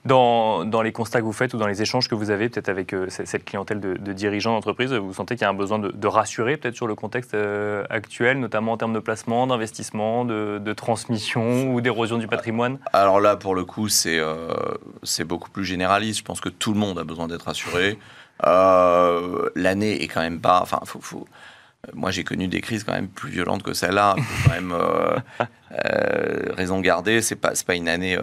Dans, 0.06 0.65
dans 0.65 0.82
les 0.82 0.91
constats 0.91 1.19
que 1.19 1.26
vous 1.26 1.32
faites 1.34 1.54
ou 1.54 1.58
dans 1.58 1.67
les 1.67 1.82
échanges 1.84 2.10
que 2.10 2.15
vous 2.15 2.32
avez 2.32 2.50
peut-être 2.50 2.67
avec 2.67 2.93
euh, 2.93 3.06
cette 3.10 3.46
clientèle 3.46 3.80
de, 3.80 3.93
de 3.93 4.12
dirigeants 4.12 4.54
d'entreprise, 4.54 4.91
vous 4.91 5.13
sentez 5.13 5.36
qu'il 5.36 5.43
y 5.43 5.46
a 5.46 5.50
un 5.50 5.54
besoin 5.54 5.78
de, 5.80 5.91
de 5.91 6.08
rassurer 6.08 6.58
peut-être 6.58 6.76
sur 6.76 6.88
le 6.88 6.96
contexte 6.96 7.36
euh, 7.36 7.84
actuel, 7.91 8.39
notamment 8.39 8.72
en 8.74 8.78
termes 8.78 8.93
de 8.93 9.00
placement, 9.00 9.46
d'investissement, 9.46 10.26
de, 10.26 10.60
de 10.60 10.74
transmission 10.74 11.72
ou 11.72 11.80
d'érosion 11.80 12.17
du 12.17 12.28
patrimoine? 12.28 12.80
Alors 12.91 13.22
là, 13.22 13.36
pour 13.36 13.54
le 13.54 13.65
coup, 13.65 13.88
c'est 13.88 14.19
c'est 15.04 15.24
beaucoup 15.26 15.52
plus 15.52 15.63
généraliste. 15.63 16.19
Je 16.19 16.24
pense 16.24 16.41
que 16.41 16.50
tout 16.50 16.74
le 16.74 16.80
monde 16.80 16.98
a 16.98 17.04
besoin 17.04 17.28
d'être 17.28 17.48
assuré. 17.48 18.00
Euh, 18.46 19.50
L'année 19.56 20.02
est 20.04 20.08
quand 20.08 20.22
même 20.22 20.41
pas. 20.41 20.60
Enfin, 20.62 20.80
faut, 20.86 21.00
faut- 21.02 21.28
moi, 21.93 22.12
j'ai 22.12 22.24
connu 22.24 22.48
des 22.48 22.62
crises 22.62 22.84
quand 22.84 22.93
même 22.93 23.10
plus 23.10 23.30
violentes 23.32 23.63
que 23.63 23.74
celle-là. 23.74 24.15
Quand 24.46 24.52
même 24.54 24.72
euh, 24.72 25.17
euh, 25.86 26.54
raison 26.56 26.80
garder. 26.80 27.22
C'est 27.22 27.36
pas 27.36 27.52
pas 27.65 27.76
une 27.76 27.89
année. 27.89 28.17
euh, 28.17 28.22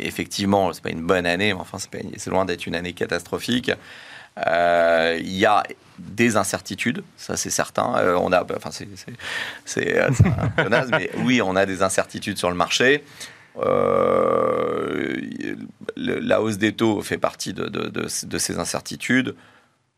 effectivement, 0.00 0.72
c'est 0.72 0.82
pas 0.82 0.90
une 0.90 1.02
bonne 1.06 1.26
année. 1.26 1.54
Mais 1.54 1.60
enfin, 1.60 1.78
c'est 1.78 2.30
loin 2.30 2.44
d'être 2.44 2.66
une 2.66 2.74
année 2.74 2.92
catastrophique. 2.94 3.70
Euh, 4.46 5.16
Il 5.20 5.36
y 5.36 5.46
a 5.46 5.62
des 5.98 6.36
incertitudes, 6.36 7.02
ça 7.16 7.36
c'est 7.36 7.50
certain. 7.50 7.96
Euh, 7.98 8.16
on 8.20 8.32
a, 8.32 8.44
enfin 8.56 8.70
c'est 9.64 9.96
euh, 9.98 10.10
un 10.56 10.68
naze, 10.68 10.90
mais 10.92 11.10
oui, 11.24 11.42
on 11.42 11.56
a 11.56 11.66
des 11.66 11.82
incertitudes 11.82 12.38
sur 12.38 12.48
le 12.50 12.54
marché. 12.56 13.02
Euh, 13.58 15.16
le- 15.96 16.18
la 16.20 16.40
hausse 16.40 16.58
des 16.58 16.72
taux 16.72 17.00
fait 17.02 17.18
partie 17.18 17.52
de, 17.52 17.64
de- 17.66 17.88
de- 17.88 18.06
de 18.26 18.38
ces 18.38 18.58
incertitudes, 18.58 19.34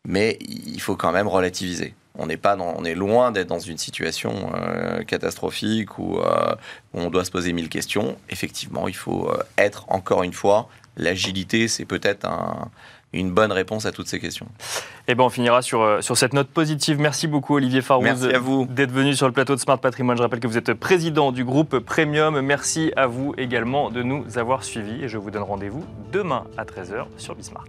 mais 0.07 0.39
il 0.41 0.81
faut 0.81 0.97
quand 0.97 1.13
même 1.13 1.29
relativiser. 1.29 1.95
On 2.19 2.27
n'est 2.27 2.37
pas, 2.37 2.57
dans- 2.57 2.75
on 2.77 2.85
est 2.85 2.95
loin 2.95 3.31
d'être 3.31 3.49
dans 3.49 3.59
une 3.61 3.79
situation 3.79 4.53
euh, 4.55 5.03
catastrophique 5.05 5.99
où, 5.99 6.19
euh, 6.19 6.55
où 6.93 7.01
on 7.01 7.11
doit 7.11 7.25
se 7.25 7.31
poser 7.31 7.53
mille 7.53 7.69
questions. 7.69 8.17
Effectivement, 8.29 8.89
il 8.89 8.97
faut 8.97 9.29
euh, 9.31 9.39
être 9.59 9.85
encore 9.89 10.23
une 10.23 10.33
fois 10.33 10.69
l'agilité, 10.97 11.69
c'est 11.69 11.85
peut-être 11.87 12.27
un- 12.27 12.69
une 13.13 13.33
bonne 13.33 13.51
réponse 13.51 13.87
à 13.87 13.93
toutes 13.93 14.07
ces 14.07 14.21
questions. 14.21 14.47
Eh 15.09 15.17
ben, 15.17 15.25
on 15.25 15.31
finira 15.31 15.63
sur, 15.63 15.99
sur 16.01 16.17
cette 16.17 16.33
note 16.33 16.47
positive. 16.49 17.01
Merci 17.01 17.27
beaucoup, 17.27 17.57
Olivier 17.57 17.81
Farouz, 17.83 18.07
d'être 18.67 18.93
venu 18.93 19.15
sur 19.17 19.27
le 19.27 19.33
plateau 19.33 19.57
de 19.57 19.61
Smart 19.61 19.79
Patrimoine. 19.79 20.17
Je 20.17 20.23
rappelle 20.23 20.39
que 20.39 20.47
vous 20.47 20.59
êtes 20.59 20.75
président 20.75 21.33
du 21.33 21.45
groupe 21.45 21.79
Premium. 21.81 22.41
Merci 22.41 22.93
à 22.97 23.07
vous 23.09 23.35
également 23.37 23.91
de 23.91 24.03
nous 24.05 24.39
avoir 24.39 24.63
suivis. 24.63 25.03
Et 25.05 25.09
je 25.09 25.19
vous 25.19 25.33
donne 25.33 25.43
rendez-vous 25.43 25.85
demain 26.13 26.45
à 26.57 26.65
13h 26.65 27.07
sur 27.17 27.35
Bismart. 27.35 27.65